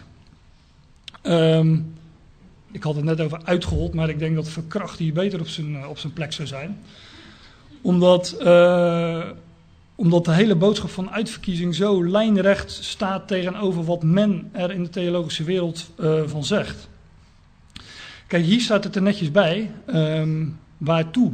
ik 2.71 2.83
had 2.83 2.95
het 2.95 3.03
net 3.03 3.21
over 3.21 3.41
uitgehold, 3.43 3.93
maar 3.93 4.09
ik 4.09 4.19
denk 4.19 4.35
dat 4.35 4.49
verkracht 4.49 4.99
hier 4.99 5.13
beter 5.13 5.39
op 5.39 5.47
zijn, 5.47 5.87
op 5.87 5.97
zijn 5.97 6.13
plek 6.13 6.33
zou 6.33 6.47
zijn 6.47 6.77
omdat, 7.83 8.37
uh, 8.41 9.25
omdat 9.95 10.25
de 10.25 10.31
hele 10.31 10.55
boodschap 10.55 10.89
van 10.89 11.11
uitverkiezing 11.11 11.75
zo 11.75 12.05
lijnrecht 12.05 12.71
staat 12.71 13.27
tegenover 13.27 13.83
wat 13.83 14.03
men 14.03 14.49
er 14.51 14.71
in 14.71 14.83
de 14.83 14.89
theologische 14.89 15.43
wereld 15.43 15.91
uh, 15.99 16.21
van 16.25 16.43
zegt. 16.43 16.89
Kijk, 18.27 18.45
hier 18.45 18.61
staat 18.61 18.83
het 18.83 18.95
er 18.95 19.01
netjes 19.01 19.31
bij. 19.31 19.71
Um, 19.87 20.59
waartoe 20.77 21.31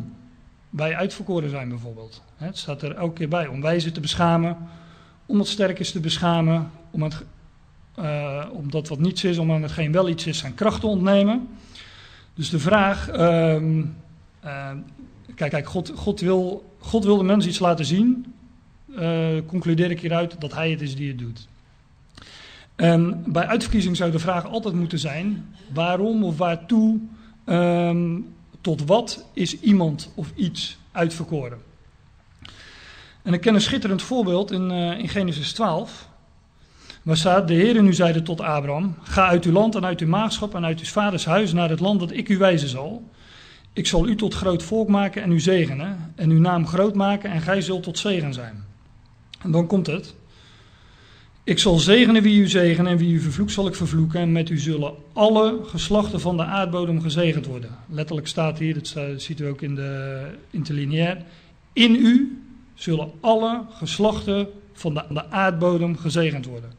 wij 0.70 0.96
uitverkoren 0.96 1.50
zijn 1.50 1.70
bijvoorbeeld. 1.70 2.22
Het 2.36 2.58
staat 2.58 2.82
er 2.82 2.96
elke 2.96 3.14
keer 3.14 3.30
bij. 3.30 3.48
Om 3.48 3.62
wijzen 3.62 3.94
te 3.94 4.00
beschamen, 4.00 4.58
om 5.26 5.38
wat 5.38 5.48
sterk 5.48 5.80
is 5.80 5.92
te 5.92 6.00
beschamen, 6.00 6.72
om, 6.92 7.04
het, 7.04 7.24
uh, 8.00 8.46
wat 8.72 9.00
niets 9.00 9.24
is, 9.24 9.38
om 9.38 9.52
aan 9.52 9.62
hetgeen 9.62 9.92
wel 9.92 10.10
iets 10.10 10.26
is 10.26 10.38
zijn 10.38 10.56
kracht 10.56 10.80
te 10.82 10.88
ontnemen. 10.88 11.48
Dus 12.34 12.50
de 12.50 12.60
vraag, 12.60 13.12
uh, 13.16 13.62
kijk, 15.40 15.52
kijk 15.52 15.68
God, 15.68 15.92
God, 15.96 16.20
wil, 16.20 16.74
God 16.80 17.04
de 17.04 17.24
mens 17.24 17.48
iets 17.48 17.60
laten 17.60 17.86
zien. 17.86 18.34
Uh, 18.90 19.28
concludeer 19.46 19.92
ik 19.92 20.00
hieruit 20.00 20.42
dat 20.42 20.54
hij 20.54 20.72
het 20.72 20.82
is 20.82 20.96
die 20.96 21.08
het 21.08 21.18
doet. 21.18 21.48
En 22.76 23.24
bij 23.28 23.46
uitverkiezing 23.46 23.98
zou 23.98 24.12
de 24.12 24.20
vraag 24.20 24.46
altijd 24.46 24.74
moeten 24.74 25.00
zijn: 25.00 25.56
waarom 25.74 26.24
of 26.24 26.38
waartoe, 26.38 27.00
um, 27.46 28.34
tot 28.62 28.86
wat 28.86 29.26
is 29.34 29.60
iemand 29.60 30.12
of 30.16 30.32
iets 30.36 30.78
uitverkoren? 30.92 31.58
En 33.22 33.34
ik 33.34 33.42
ken 33.42 33.54
een 33.54 33.62
schitterend 33.62 34.02
voorbeeld 34.02 34.52
in, 34.52 34.72
uh, 34.72 35.00
in 35.00 35.10
Genesis 35.10 35.54
12. 35.54 36.10
Waar 37.02 37.18
staat, 37.18 37.48
de 37.48 37.54
Heer 37.54 37.82
nu 37.82 37.94
zeide 37.94 38.22
tot 38.22 38.42
Abraham, 38.42 38.96
ga 39.04 39.28
uit 39.28 39.46
uw 39.46 39.52
land 39.52 39.76
en 39.76 39.86
uit 39.86 40.00
uw 40.00 40.08
maagschap 40.08 40.56
en 40.56 40.66
uit 40.66 40.80
uw 40.80 40.86
vaders 40.86 41.26
huis 41.26 41.54
naar 41.54 41.70
het 41.70 41.80
land 41.80 42.00
dat 42.00 42.12
ik 42.12 42.30
u 42.30 42.38
wijzen 42.38 42.70
zal. 42.70 43.04
Ik 43.80 43.88
zal 43.88 44.08
u 44.08 44.16
tot 44.16 44.34
groot 44.34 44.64
volk 44.64 44.88
maken 44.88 45.22
en 45.22 45.32
u 45.32 45.40
zegenen 45.40 46.14
en 46.16 46.30
uw 46.30 46.40
naam 46.40 46.68
groot 46.68 46.96
maken 46.96 47.32
en 47.32 47.42
gij 47.42 47.62
zult 47.62 47.84
tot 47.84 47.98
zegen 47.98 48.34
zijn. 48.34 48.64
En 49.42 49.52
dan 49.52 49.68
komt 49.68 49.88
het. 49.88 50.16
Ik 51.44 51.60
zal 51.60 51.78
zegenen 51.78 52.22
wie 52.22 52.42
u 52.42 52.48
zegenen 52.48 52.92
en 52.92 52.98
wie 52.98 53.14
u 53.14 53.20
vervloekt 53.20 53.52
zal 53.52 53.68
ik 53.68 53.76
vervloeken. 53.76 54.20
En 54.20 54.32
met 54.32 54.50
u 54.50 54.58
zullen 54.58 54.94
alle 55.14 55.60
geslachten 55.64 56.20
van 56.20 56.38
de 56.38 56.44
aardbodem 56.44 57.02
gezegend 57.02 57.46
worden. 57.46 57.70
Letterlijk 57.90 58.28
staat 58.28 58.60
hier, 58.60 58.74
dat 58.74 58.96
ziet 59.22 59.40
u 59.40 59.48
ook 59.48 59.62
in 59.62 59.76
de 59.76 60.22
interlineair. 60.50 61.18
In 61.74 61.96
u 61.96 62.42
zullen 62.74 63.12
alle 63.20 63.64
geslachten 63.70 64.48
van 64.74 64.94
de, 64.94 65.04
de 65.10 65.30
aardbodem 65.30 65.98
gezegend 65.98 66.46
worden. 66.46 66.72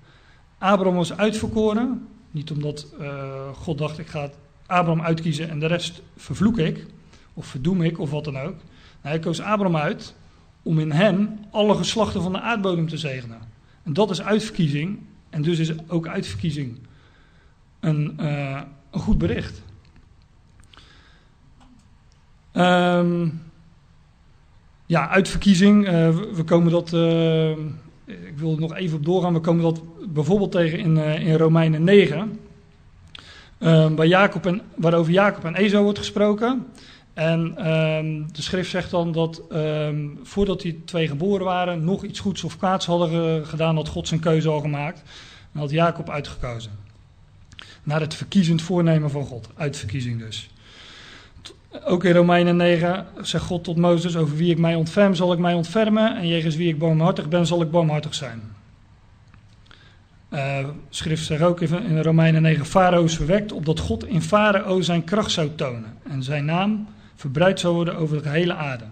Abraham 0.58 0.96
was 0.96 1.16
uitverkoren. 1.16 2.06
Niet 2.30 2.50
omdat 2.50 2.86
uh, 3.00 3.14
God 3.54 3.78
dacht, 3.78 3.98
ik 3.98 4.06
ga 4.06 4.30
Abraham 4.70 5.02
uitkiezen 5.02 5.50
en 5.50 5.58
de 5.58 5.66
rest 5.66 6.02
vervloek 6.16 6.58
ik. 6.58 6.86
Of 7.34 7.46
verdoem 7.46 7.82
ik, 7.82 7.98
of 7.98 8.10
wat 8.10 8.24
dan 8.24 8.38
ook. 8.38 8.56
hij 9.00 9.18
koos 9.18 9.40
Abraham 9.40 9.76
uit 9.76 10.14
om 10.62 10.78
in 10.78 10.90
hem 10.90 11.38
alle 11.50 11.74
geslachten 11.74 12.22
van 12.22 12.32
de 12.32 12.40
aardbodem 12.40 12.88
te 12.88 12.98
zegenen. 12.98 13.38
En 13.82 13.92
dat 13.92 14.10
is 14.10 14.22
uitverkiezing. 14.22 14.98
En 15.30 15.42
dus 15.42 15.58
is 15.58 15.88
ook 15.88 16.08
uitverkiezing 16.08 16.78
een, 17.80 18.16
uh, 18.20 18.60
een 18.90 19.00
goed 19.00 19.18
bericht. 19.18 19.62
Um, 22.52 23.42
ja, 24.86 25.08
uitverkiezing. 25.08 25.86
Uh, 25.86 25.92
we, 26.32 26.44
komen 26.44 26.72
dat. 26.72 26.92
Uh, 26.92 27.50
ik 28.04 28.36
wil 28.36 28.52
er 28.52 28.60
nog 28.60 28.74
even 28.74 28.96
op 28.96 29.04
doorgaan. 29.04 29.32
We 29.32 29.40
komen 29.40 29.62
dat 29.62 29.82
bijvoorbeeld 30.12 30.52
tegen 30.52 30.78
in, 30.78 30.96
in 30.96 31.36
Romeinen 31.36 31.84
9. 31.84 32.38
Ehm, 33.60 34.02
Jacob 34.02 34.46
en, 34.46 34.60
waarover 34.74 35.12
Jacob 35.12 35.44
en 35.44 35.54
Ezo 35.54 35.82
wordt 35.82 35.98
gesproken. 35.98 36.66
En 37.14 37.70
um, 37.70 38.32
de 38.32 38.42
schrift 38.42 38.70
zegt 38.70 38.90
dan 38.90 39.12
dat 39.12 39.42
um, 39.52 40.18
voordat 40.22 40.60
die 40.60 40.82
twee 40.84 41.08
geboren 41.08 41.44
waren, 41.44 41.84
nog 41.84 42.04
iets 42.04 42.20
goeds 42.20 42.44
of 42.44 42.56
kwaads 42.56 42.86
hadden 42.86 43.46
gedaan, 43.46 43.76
had 43.76 43.88
God 43.88 44.08
zijn 44.08 44.20
keuze 44.20 44.48
al 44.48 44.60
gemaakt. 44.60 45.02
En 45.52 45.60
had 45.60 45.70
Jacob 45.70 46.10
uitgekozen. 46.10 46.70
Naar 47.82 48.00
het 48.00 48.14
verkiezend 48.14 48.62
voornemen 48.62 49.10
van 49.10 49.24
God. 49.24 49.48
Uitverkiezing 49.56 50.18
dus. 50.18 50.50
Ook 51.84 52.04
in 52.04 52.14
Romeinen 52.14 52.56
9 52.56 53.06
zegt 53.20 53.44
God 53.44 53.64
tot 53.64 53.76
Mozes: 53.76 54.16
Over 54.16 54.36
wie 54.36 54.50
ik 54.50 54.58
mij 54.58 54.74
ontferm, 54.74 55.14
zal 55.14 55.32
ik 55.32 55.38
mij 55.38 55.54
ontfermen. 55.54 56.16
En 56.16 56.28
jegens 56.28 56.56
wie 56.56 56.68
ik 56.68 56.78
barmhartig 56.78 57.28
ben, 57.28 57.46
zal 57.46 57.62
ik 57.62 57.70
barmhartig 57.70 58.14
zijn. 58.14 58.42
Uh, 60.34 60.58
schrift 60.88 61.24
zegt 61.24 61.42
ook 61.42 61.60
in 61.60 62.02
Romeinen 62.02 62.42
9: 62.42 62.66
Farao 62.66 63.04
is 63.04 63.16
verwekt, 63.16 63.52
opdat 63.52 63.78
God 63.78 64.06
in 64.06 64.22
Farao 64.22 64.80
zijn 64.80 65.04
kracht 65.04 65.30
zou 65.30 65.50
tonen. 65.54 65.96
En 66.02 66.22
zijn 66.22 66.44
naam 66.44 66.86
verbreid 67.14 67.60
zou 67.60 67.74
worden 67.74 67.96
over 67.96 68.16
de 68.16 68.22
gehele 68.22 68.54
aarde. 68.54 68.84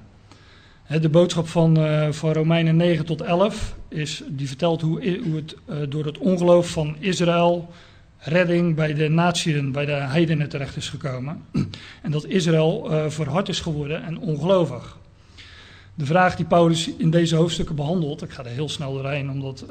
De 1.01 1.09
boodschap 1.09 1.49
van, 1.49 1.79
uh, 1.79 2.09
van 2.11 2.33
Romeinen 2.33 2.77
9 2.77 3.05
tot 3.05 3.21
11 3.21 3.75
is, 3.89 4.23
die 4.29 4.47
vertelt 4.47 4.81
hoe, 4.81 5.19
hoe 5.25 5.37
het 5.37 5.57
uh, 5.71 5.77
door 5.89 6.05
het 6.05 6.19
ongeloof 6.19 6.71
van 6.71 6.97
Israël 6.99 7.71
redding 8.19 8.75
bij 8.75 8.95
de 8.95 9.09
natieën, 9.09 9.73
bij 9.73 9.85
de 9.85 9.93
heidenen 9.93 10.49
terecht 10.49 10.77
is 10.77 10.89
gekomen. 10.89 11.43
En 12.03 12.11
dat 12.11 12.25
Israël 12.25 12.91
verhard 13.09 13.49
is 13.49 13.61
geworden 13.61 14.05
en 14.05 14.19
ongelovig. 14.19 14.99
De 15.95 16.07
vraag 16.07 16.37
die 16.37 16.47
Paulus 16.47 16.91
in 16.97 17.11
deze 17.11 17.37
hoofdstukken 17.37 17.77
behandelt, 17.77 18.23
ik 18.23 18.31
ga 18.31 18.45
er 18.45 18.51
heel 18.51 18.69
snel 18.69 18.93
doorheen 18.93 19.31
omdat, 19.31 19.65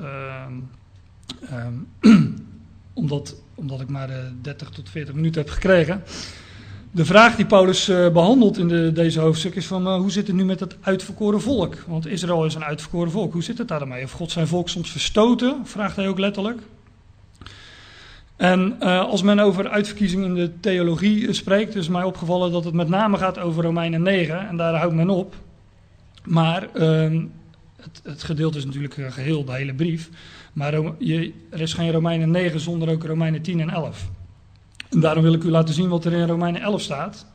omdat, 2.94 3.36
omdat 3.56 3.82
ik 3.82 3.90
maar 3.90 4.10
30 4.42 4.70
tot 4.70 4.90
40 4.90 5.14
minuten 5.14 5.42
heb 5.42 5.50
gekregen. 5.50 6.04
De 6.92 7.06
vraag 7.06 7.36
die 7.36 7.46
Paulus 7.46 7.90
uh, 7.90 8.10
behandelt 8.10 8.58
in 8.58 8.68
de, 8.68 8.92
deze 8.92 9.20
hoofdstuk 9.20 9.56
is 9.56 9.66
van 9.66 9.88
uh, 9.88 9.96
hoe 9.96 10.12
zit 10.12 10.28
het 10.28 10.36
nu 10.36 10.46
met 10.46 10.60
het 10.60 10.78
uitverkoren 10.82 11.42
volk? 11.42 11.84
Want 11.88 12.08
Israël 12.08 12.46
is 12.46 12.56
een 12.56 12.64
uitverkoren 12.64 13.12
volk. 13.12 13.34
Hoe 13.34 13.44
zit 13.44 13.58
het 13.58 13.68
daarmee? 13.68 14.04
Of 14.04 14.12
God 14.12 14.32
zijn 14.32 14.48
volk 14.48 14.70
soms 14.70 14.92
verstoten? 14.92 15.62
Vraagt 15.64 15.96
hij 15.96 16.08
ook 16.08 16.20
letterlijk. 16.20 16.62
En 18.36 18.80
als 18.82 19.22
men 19.22 19.40
over 19.40 19.70
uitverkiezing 19.70 20.26
in 20.26 20.36
de 20.36 20.60
theologie 20.60 21.34
spreekt, 21.34 21.76
is 21.76 21.88
mij 21.88 22.04
opgevallen 22.04 22.52
dat 22.52 22.64
het 22.64 22.74
met 22.74 22.88
name 22.88 23.18
gaat 23.18 23.40
over 23.40 23.64
Romeinen 23.64 24.02
9. 24.02 24.48
En 24.48 24.58
daar 24.58 24.76
houdt 24.76 24.96
men 24.96 25.10
op. 25.10 25.36
Maar 26.24 26.68
ehm, 26.74 27.26
het, 27.82 28.02
het, 28.04 28.24
gedeelte 28.24 28.58
is 28.58 28.66
natuurlijk 28.66 28.94
geheel 28.94 29.46
de 29.46 29.52
hele 29.52 29.74
brief. 29.74 30.10
Maar 30.58 30.74
er 31.50 31.62
is 31.62 31.74
geen 31.74 31.92
Romeinen 31.92 32.32
9 32.32 32.60
zonder 32.60 32.90
ook 32.90 33.04
Romeinen 33.04 33.42
10 33.42 33.60
en 33.60 33.70
11. 33.70 34.10
En 34.90 35.00
daarom 35.00 35.24
wil 35.24 35.34
ik 35.34 35.44
u 35.44 35.50
laten 35.50 35.74
zien 35.74 35.90
wat 35.90 36.06
er 36.06 36.14
in 36.14 36.28
Romeinen 36.28 36.62
11 36.62 36.82
staat. 36.82 37.26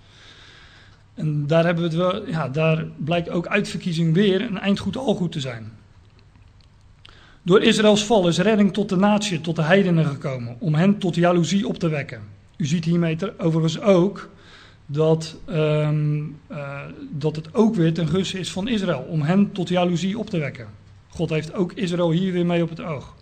En 1.15 1.47
daar, 1.47 1.65
hebben 1.65 1.83
we 1.83 1.89
het 1.89 1.99
wel, 1.99 2.29
ja, 2.29 2.49
daar 2.49 2.87
blijkt 2.97 3.29
ook 3.29 3.47
uitverkiezing 3.47 4.15
weer 4.15 4.41
een 4.41 4.59
eindgoed 4.59 4.97
al 4.97 5.15
goed 5.15 5.33
te 5.33 5.41
zijn. 5.41 5.73
Door 7.43 7.63
Israëls 7.63 8.05
val 8.05 8.29
is 8.29 8.39
redding 8.39 8.73
tot 8.73 8.89
de 8.89 8.97
natie, 8.97 9.41
tot 9.41 9.57
de 9.57 9.63
heidenen 9.63 10.07
gekomen, 10.07 10.57
om 10.59 10.75
hen 10.75 10.99
tot 10.99 11.15
jaloezie 11.15 11.69
op 11.69 11.79
te 11.79 11.89
wekken. 11.89 12.23
U 12.57 12.67
ziet 12.67 12.85
hiermee 12.85 13.19
overigens 13.39 13.81
ook 13.81 14.31
dat, 14.87 15.37
um, 15.49 16.39
uh, 16.51 16.81
dat 17.11 17.37
het 17.37 17.55
ook 17.55 17.75
weer 17.75 17.95
ten 17.95 18.09
gunste 18.09 18.39
is 18.39 18.53
van 18.53 18.69
Israël, 18.69 19.07
om 19.09 19.23
hen 19.23 19.53
tot 19.53 19.69
jaloezie 19.69 20.19
op 20.19 20.31
te 20.31 20.39
wekken. 20.39 20.81
God 21.15 21.31
heeft 21.31 21.55
ook 21.55 21.73
Israël 21.73 22.11
hier 22.11 22.33
weer 22.33 22.47
mee 22.47 22.63
op 22.63 22.69
het 22.69 22.81
oog. 22.81 23.15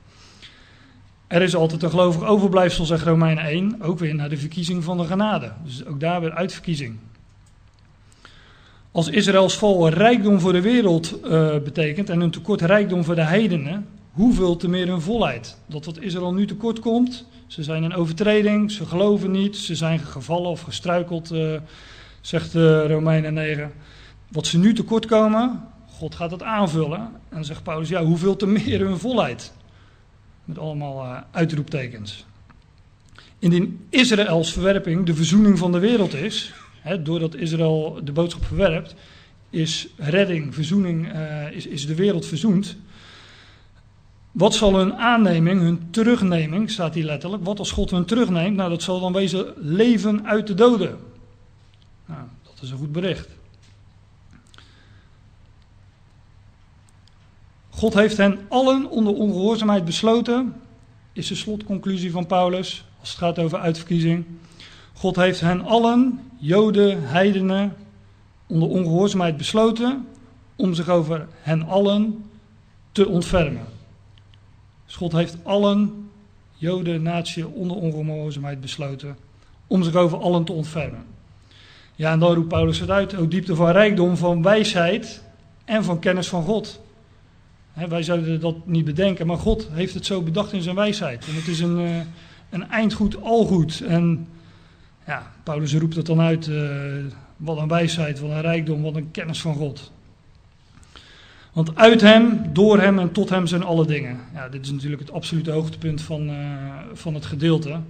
Er 1.26 1.42
is 1.42 1.54
altijd 1.54 1.82
een 1.82 1.90
gelovig 1.90 2.24
overblijfsel, 2.24 2.84
zegt 2.84 3.04
Romeinen 3.04 3.44
1, 3.44 3.82
ook 3.82 3.98
weer 3.98 4.14
naar 4.14 4.28
de 4.28 4.36
verkiezing 4.36 4.84
van 4.84 4.96
de 4.96 5.04
genade. 5.04 5.52
Dus 5.64 5.86
ook 5.86 6.00
daar 6.00 6.20
weer 6.20 6.32
uitverkiezing. 6.32 6.96
Als 8.92 9.08
Israëls 9.08 9.56
vol 9.56 9.88
rijkdom 9.88 10.40
voor 10.40 10.52
de 10.52 10.60
wereld 10.60 11.18
uh, 11.24 11.58
betekent 11.58 12.10
en 12.10 12.20
een 12.20 12.30
tekort 12.30 12.60
rijkdom 12.60 13.04
voor 13.04 13.14
de 13.14 13.22
heidenen, 13.22 13.86
hoeveel 14.12 14.56
te 14.56 14.68
meer 14.68 14.86
hun 14.86 15.00
volheid? 15.00 15.56
Dat 15.66 15.84
wat 15.84 16.00
Israël 16.00 16.32
nu 16.32 16.46
tekort 16.46 16.78
komt, 16.78 17.26
ze 17.46 17.62
zijn 17.62 17.82
in 17.82 17.94
overtreding, 17.94 18.70
ze 18.70 18.86
geloven 18.86 19.30
niet, 19.30 19.56
ze 19.56 19.74
zijn 19.74 19.98
gevallen 19.98 20.50
of 20.50 20.60
gestruikeld, 20.60 21.32
uh, 21.32 21.54
zegt 22.20 22.54
uh, 22.54 22.86
Romeinen 22.86 23.34
9. 23.34 23.72
Wat 24.28 24.46
ze 24.46 24.58
nu 24.58 24.74
tekort 24.74 25.06
komen, 25.06 25.62
God 26.00 26.14
gaat 26.14 26.30
het 26.30 26.42
aanvullen. 26.42 27.10
En 27.28 27.44
zegt 27.44 27.62
Paulus, 27.62 27.88
ja, 27.88 28.04
hoeveel 28.04 28.36
te 28.36 28.46
meer 28.46 28.80
hun 28.80 28.98
volheid? 28.98 29.52
Met 30.44 30.58
allemaal 30.58 31.04
uh, 31.04 31.20
uitroeptekens. 31.30 32.26
Indien 33.38 33.86
Israëls 33.88 34.52
verwerping 34.52 35.06
de 35.06 35.14
verzoening 35.14 35.58
van 35.58 35.72
de 35.72 35.78
wereld 35.78 36.14
is, 36.14 36.52
hè, 36.80 37.02
doordat 37.02 37.34
Israël 37.34 38.00
de 38.04 38.12
boodschap 38.12 38.44
verwerpt, 38.44 38.94
is 39.50 39.88
redding, 39.96 40.54
verzoening, 40.54 41.12
uh, 41.14 41.50
is, 41.50 41.66
is 41.66 41.86
de 41.86 41.94
wereld 41.94 42.26
verzoend. 42.26 42.76
Wat 44.32 44.54
zal 44.54 44.74
hun 44.74 44.94
aanneming, 44.94 45.60
hun 45.60 45.90
terugneming, 45.90 46.70
staat 46.70 46.94
hier 46.94 47.04
letterlijk, 47.04 47.44
wat 47.44 47.58
als 47.58 47.70
God 47.70 47.90
hun 47.90 48.04
terugneemt? 48.04 48.56
Nou, 48.56 48.70
dat 48.70 48.82
zal 48.82 49.00
dan 49.00 49.12
wezen 49.12 49.52
leven 49.56 50.26
uit 50.26 50.46
de 50.46 50.54
doden. 50.54 50.98
Nou, 52.06 52.20
dat 52.42 52.62
is 52.62 52.70
een 52.70 52.78
goed 52.78 52.92
bericht. 52.92 53.28
God 57.80 57.94
heeft 57.94 58.16
hen 58.16 58.38
allen 58.48 58.90
onder 58.90 59.14
ongehoorzaamheid 59.14 59.84
besloten, 59.84 60.54
is 61.12 61.28
de 61.28 61.34
slotconclusie 61.34 62.10
van 62.10 62.26
Paulus, 62.26 62.84
als 63.00 63.08
het 63.08 63.18
gaat 63.18 63.38
over 63.38 63.58
uitverkiezing. 63.58 64.24
God 64.92 65.16
heeft 65.16 65.40
hen 65.40 65.64
allen, 65.64 66.20
Joden, 66.36 67.08
heidenen, 67.08 67.76
onder 68.46 68.68
ongehoorzaamheid 68.68 69.36
besloten 69.36 70.06
om 70.56 70.74
zich 70.74 70.88
over 70.88 71.28
hen 71.40 71.66
allen 71.66 72.24
te 72.92 73.08
ontfermen. 73.08 73.66
Dus 74.86 74.96
God 74.96 75.12
heeft 75.12 75.36
allen, 75.42 76.10
Joden, 76.56 77.02
natie, 77.02 77.48
onder 77.48 77.76
ongehoorzaamheid 77.76 78.60
besloten 78.60 79.16
om 79.66 79.82
zich 79.82 79.94
over 79.94 80.18
allen 80.18 80.44
te 80.44 80.52
ontfermen. 80.52 81.04
Ja, 81.94 82.12
en 82.12 82.18
dan 82.18 82.34
roept 82.34 82.48
Paulus 82.48 82.80
het 82.80 82.90
uit, 82.90 83.16
o 83.16 83.28
diepte 83.28 83.54
van 83.54 83.70
rijkdom, 83.70 84.16
van 84.16 84.42
wijsheid 84.42 85.22
en 85.64 85.84
van 85.84 85.98
kennis 85.98 86.28
van 86.28 86.44
God. 86.44 86.80
Wij 87.88 88.02
zouden 88.02 88.40
dat 88.40 88.66
niet 88.66 88.84
bedenken, 88.84 89.26
maar 89.26 89.36
God 89.36 89.68
heeft 89.72 89.94
het 89.94 90.06
zo 90.06 90.22
bedacht 90.22 90.52
in 90.52 90.62
zijn 90.62 90.76
wijsheid. 90.76 91.26
En 91.28 91.34
het 91.34 91.46
is 91.46 91.60
een, 91.60 91.80
uh, 91.80 92.00
een 92.50 92.70
eindgoed, 92.70 93.22
algoed. 93.22 93.80
En 93.80 94.26
ja, 95.06 95.32
Paulus 95.42 95.74
roept 95.74 95.96
het 95.96 96.06
dan 96.06 96.20
uit, 96.20 96.46
uh, 96.46 96.70
wat 97.36 97.58
een 97.58 97.68
wijsheid, 97.68 98.20
wat 98.20 98.30
een 98.30 98.40
rijkdom, 98.40 98.82
wat 98.82 98.94
een 98.94 99.10
kennis 99.10 99.40
van 99.40 99.54
God. 99.54 99.92
Want 101.52 101.76
uit 101.76 102.00
hem, 102.00 102.42
door 102.52 102.80
hem 102.80 102.98
en 102.98 103.12
tot 103.12 103.30
hem 103.30 103.46
zijn 103.46 103.62
alle 103.62 103.86
dingen. 103.86 104.18
Ja, 104.34 104.48
dit 104.48 104.64
is 104.64 104.70
natuurlijk 104.70 105.02
het 105.02 105.12
absolute 105.12 105.50
hoogtepunt 105.50 106.02
van, 106.02 106.30
uh, 106.30 106.36
van 106.92 107.14
het 107.14 107.26
gedeelte. 107.26 107.80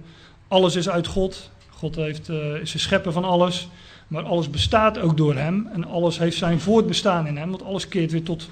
Alles 0.47 0.75
is 0.75 0.89
uit 0.89 1.07
God. 1.07 1.51
God 1.69 1.95
heeft, 1.95 2.29
is 2.61 2.71
de 2.71 2.77
schepper 2.77 3.11
van 3.11 3.23
alles. 3.23 3.69
Maar 4.07 4.23
alles 4.23 4.49
bestaat 4.49 4.99
ook 4.99 5.17
door 5.17 5.35
hem. 5.35 5.69
En 5.73 5.85
alles 5.85 6.17
heeft 6.17 6.37
zijn 6.37 6.59
voortbestaan 6.59 7.27
in 7.27 7.37
hem. 7.37 7.49
Want 7.49 7.63
alles 7.63 7.87
keert 7.87 8.11
weer 8.11 8.23
tot, 8.23 8.49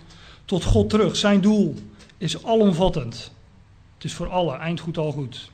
tot 0.49 0.63
God 0.63 0.89
terug. 0.89 1.15
Zijn 1.15 1.41
doel 1.41 1.75
is 2.17 2.45
alomvattend. 2.45 3.31
Het 3.95 4.03
is 4.03 4.13
voor 4.13 4.29
alle, 4.29 4.55
eindgoed 4.55 4.97
al 4.97 5.11
goed. 5.11 5.51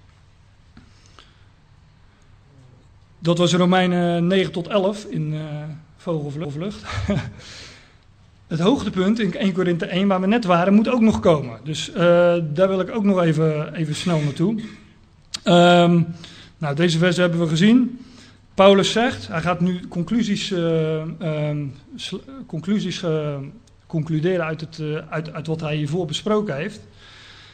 Dat 3.19 3.38
was 3.38 3.53
Romeinen 3.53 4.27
9 4.27 4.51
tot 4.51 4.67
11 4.67 5.05
in 5.05 5.34
uh, 5.34 5.41
vogelvlucht. 5.97 6.84
het 8.47 8.60
hoogtepunt 8.60 9.19
in 9.19 9.34
1 9.34 9.53
Korinthe 9.53 9.86
1, 9.86 10.08
waar 10.08 10.21
we 10.21 10.27
net 10.27 10.45
waren, 10.45 10.73
moet 10.73 10.89
ook 10.89 11.01
nog 11.01 11.19
komen. 11.19 11.60
Dus 11.63 11.89
uh, 11.89 11.95
daar 12.53 12.67
wil 12.67 12.79
ik 12.79 12.89
ook 12.89 13.03
nog 13.03 13.21
even, 13.21 13.73
even 13.73 13.95
snel 13.95 14.19
naartoe. 14.19 14.62
Um, 15.43 16.08
nou, 16.58 16.75
deze 16.75 16.97
versen 16.97 17.21
hebben 17.21 17.39
we 17.39 17.47
gezien. 17.47 17.99
Paulus 18.53 18.91
zegt, 18.91 19.27
hij 19.27 19.41
gaat 19.41 19.60
nu 19.60 19.88
conclusies, 19.88 20.51
uh, 20.51 21.01
um, 21.19 21.73
conclusies 22.45 23.03
concluderen 23.87 24.45
uit, 24.45 24.61
het, 24.61 24.77
uh, 24.77 24.97
uit, 25.09 25.33
uit 25.33 25.47
wat 25.47 25.61
hij 25.61 25.75
hiervoor 25.75 26.05
besproken 26.05 26.55
heeft. 26.55 26.79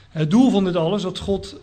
Het 0.10 0.32
doel 0.32 0.52
van 0.52 0.64
dit 0.64 0.76
alles, 0.76 1.02
dat 1.02 1.20
God 1.20 1.60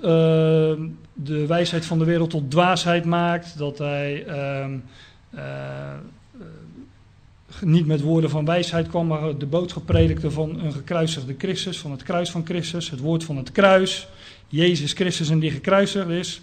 de 1.12 1.44
wijsheid 1.46 1.86
van 1.86 1.98
de 1.98 2.04
wereld 2.04 2.30
tot 2.30 2.50
dwaasheid 2.50 3.04
maakt, 3.04 3.58
dat 3.58 3.78
hij 3.78 4.26
ehm, 4.26 4.78
niet 7.60 7.86
met 7.86 8.00
woorden 8.00 8.30
van 8.30 8.44
wijsheid 8.44 8.88
kwam, 8.88 9.06
maar 9.06 9.38
de 9.38 9.46
boodschap 9.46 9.86
predikte 9.86 10.30
van 10.30 10.60
een 10.60 10.72
gekruisigde 10.72 11.34
Christus, 11.38 11.78
van 11.78 11.90
het 11.90 12.02
kruis 12.02 12.30
van 12.30 12.44
Christus, 12.44 12.90
het 12.90 13.00
woord 13.00 13.24
van 13.24 13.36
het 13.36 13.52
kruis, 13.52 14.08
Jezus 14.48 14.92
Christus 14.92 15.30
en 15.30 15.38
die 15.38 15.50
gekruisigd 15.50 16.08
is, 16.08 16.40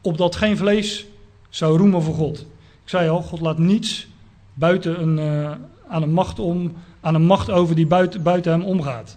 opdat 0.00 0.36
geen 0.36 0.56
vlees 0.56 1.06
zou 1.48 1.78
roemen 1.78 2.02
voor 2.02 2.14
God. 2.14 2.38
Ik 2.82 2.88
zei 2.88 3.08
al, 3.08 3.22
God 3.22 3.40
laat 3.40 3.58
niets 3.58 4.08
buiten 4.54 5.00
een, 5.00 5.18
uh, 5.18 5.50
aan, 5.88 6.02
een 6.02 6.12
macht 6.12 6.38
om, 6.38 6.72
aan 7.00 7.14
een 7.14 7.26
macht 7.26 7.50
over 7.50 7.74
die 7.74 7.86
buiten, 7.86 8.22
buiten 8.22 8.52
hem 8.52 8.62
omgaat. 8.62 9.16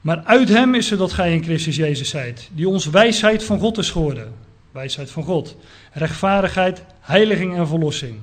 Maar 0.00 0.22
uit 0.24 0.48
hem 0.48 0.74
is 0.74 0.90
er 0.90 0.96
dat 0.96 1.12
gij 1.12 1.34
in 1.34 1.42
Christus 1.42 1.76
Jezus 1.76 2.08
zijt, 2.08 2.50
die 2.54 2.68
ons 2.68 2.86
wijsheid 2.86 3.44
van 3.44 3.58
God 3.58 3.78
is 3.78 3.90
geworden. 3.90 4.32
Wijsheid 4.72 5.10
van 5.10 5.22
God. 5.22 5.56
Rechtvaardigheid, 5.92 6.84
heiliging 7.00 7.56
en 7.56 7.68
verlossing. 7.68 8.16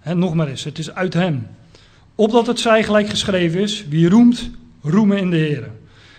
En 0.00 0.18
nog 0.18 0.34
maar 0.34 0.48
eens, 0.48 0.64
het 0.64 0.78
is 0.78 0.94
uit 0.94 1.14
hem. 1.14 1.46
Opdat 2.14 2.46
het 2.46 2.60
zij 2.60 2.84
gelijk 2.84 3.08
geschreven 3.08 3.60
is, 3.60 3.86
wie 3.88 4.08
roemt, 4.08 4.50
roemen 4.82 5.18
in 5.18 5.30
de 5.30 5.36
Heer. 5.36 5.70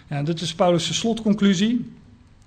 Ja, 0.09 0.23
dit 0.23 0.41
is 0.41 0.55
Paulus' 0.55 0.97
slotconclusie. 0.97 1.91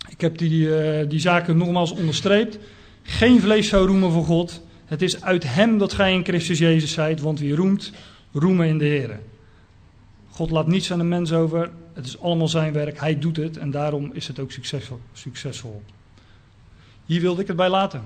Ik 0.09 0.21
heb 0.21 0.39
die, 0.39 0.67
uh, 0.67 1.09
die 1.09 1.21
zaken 1.21 1.57
nogmaals 1.57 1.93
onderstreept. 1.93 2.59
Geen 3.03 3.41
vlees 3.41 3.69
zou 3.69 3.87
roemen 3.87 4.11
voor 4.11 4.25
God. 4.25 4.63
Het 4.85 5.03
is 5.03 5.23
uit 5.23 5.55
hem 5.55 5.79
dat 5.79 5.93
gij 5.93 6.13
in 6.13 6.25
Christus 6.25 6.59
Jezus 6.59 6.93
zijt, 6.93 7.21
want 7.21 7.41
wie 7.41 7.55
roemt, 7.55 7.93
roemen 8.33 8.67
in 8.67 8.79
de 8.79 8.85
Heer. 8.85 9.21
God 10.31 10.51
laat 10.51 10.67
niets 10.67 10.93
aan 10.93 10.99
de 10.99 11.05
mens 11.05 11.33
over. 11.33 11.71
Het 11.93 12.07
is 12.07 12.21
allemaal 12.21 12.49
zijn 12.49 12.73
werk. 12.73 13.01
Hij 13.01 13.19
doet 13.19 13.37
het 13.37 13.57
en 13.57 13.71
daarom 13.71 14.11
is 14.13 14.27
het 14.27 14.39
ook 14.39 14.53
succesvol. 14.53 15.01
succesvol. 15.13 15.83
Hier 17.07 17.21
wilde 17.21 17.41
ik 17.41 17.47
het 17.47 17.57
bij 17.57 17.69
laten. 17.69 18.03